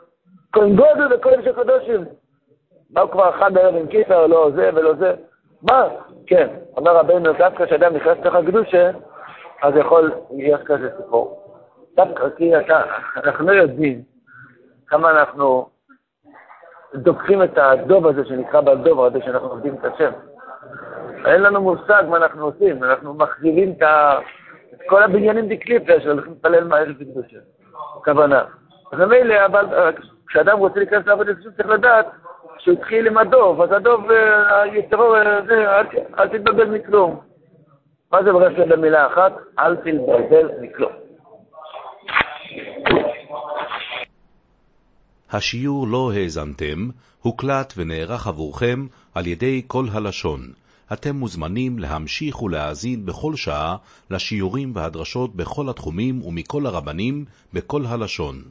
כהן 0.52 0.76
גודל 0.76 1.14
וכהן 1.14 1.42
של 1.42 1.52
קדושים. 1.52 2.04
באו 2.90 3.10
כבר 3.10 3.30
אחד 3.30 3.54
בערב 3.54 3.76
עם 3.76 3.86
כיסא, 3.86 4.26
לא 4.26 4.50
זה 4.54 4.70
ולא 4.74 4.94
זה. 4.94 5.14
מה? 5.62 5.88
כן, 6.26 6.48
אומר 6.76 6.96
רבנו, 6.96 7.32
דווקא 7.32 7.66
כשאדם 7.66 7.94
נכנס 7.94 8.18
לתוך 8.18 8.34
הקדושה, 8.34 8.90
אז 9.62 9.76
יכול 9.76 10.12
להיות 10.30 10.62
כזה 10.62 10.90
סיפור. 10.96 11.54
דווקא 11.96 12.28
כי 12.36 12.56
אתה, 12.56 12.82
אנחנו 13.16 13.46
לא 13.46 13.52
יודעים 13.52 14.02
כמה 14.86 15.10
אנחנו 15.10 15.68
דוקחים 16.94 17.42
את 17.42 17.58
הדוב 17.58 18.06
הזה 18.06 18.24
שנקרא 18.24 18.60
בלדוב, 18.60 19.04
הזה 19.04 19.18
שאנחנו 19.24 19.48
עובדים 19.48 19.74
את 19.74 19.84
השם. 19.84 20.10
אין 21.26 21.42
לנו 21.42 21.60
מושג 21.62 22.02
מה 22.08 22.16
אנחנו 22.16 22.44
עושים, 22.44 22.84
אנחנו 22.84 23.14
מחזירים 23.14 23.72
את, 23.76 23.82
ה... 23.82 24.18
את 24.74 24.78
כל 24.86 25.02
הבניינים 25.02 25.48
דקליפה 25.48 25.92
שהולכים 26.02 26.32
להתפלל 26.32 26.64
מהערב 26.64 26.94
בקדושה. 26.98 27.38
כוונה. 28.04 28.44
אז 28.92 28.98
ממילא, 28.98 29.46
אבל 29.46 29.92
כשאדם 30.26 30.58
רוצה 30.58 30.78
להיכנס 30.78 31.06
לעבוד 31.06 31.28
את 31.28 31.36
צריך 31.56 31.68
לדעת 31.68 32.06
שהוא 32.58 32.74
התחיל 32.74 33.06
עם 33.06 33.18
הדוב, 33.18 33.60
אז 33.60 33.72
הדוב, 33.72 34.10
אה, 34.10 34.66
יתרו, 34.66 35.14
אה, 35.14 35.80
אל 36.18 36.28
תתבלבל 36.28 36.64
מכלום. 36.64 37.20
מה 38.12 38.22
זה 38.22 38.32
ברשת 38.32 38.66
במילה 38.68 39.06
אחת? 39.06 39.32
אל 39.58 39.76
תתבלבל 39.76 40.48
מכלום. 40.60 40.92
השיעור 45.32 45.86
לא 45.88 46.10
האזנתם, 46.14 46.88
הוקלט 47.22 47.72
ונערך 47.76 48.26
עבורכם 48.26 48.86
על 49.14 49.26
ידי 49.26 49.62
כל 49.66 49.84
הלשון. 49.92 50.40
אתם 50.92 51.16
מוזמנים 51.16 51.78
להמשיך 51.78 52.42
ולהאזין 52.42 53.06
בכל 53.06 53.36
שעה 53.36 53.76
לשיעורים 54.10 54.72
והדרשות 54.74 55.36
בכל 55.36 55.68
התחומים 55.68 56.22
ומכל 56.22 56.66
הרבנים 56.66 57.24
בכל 57.52 57.86
הלשון. 57.86 58.42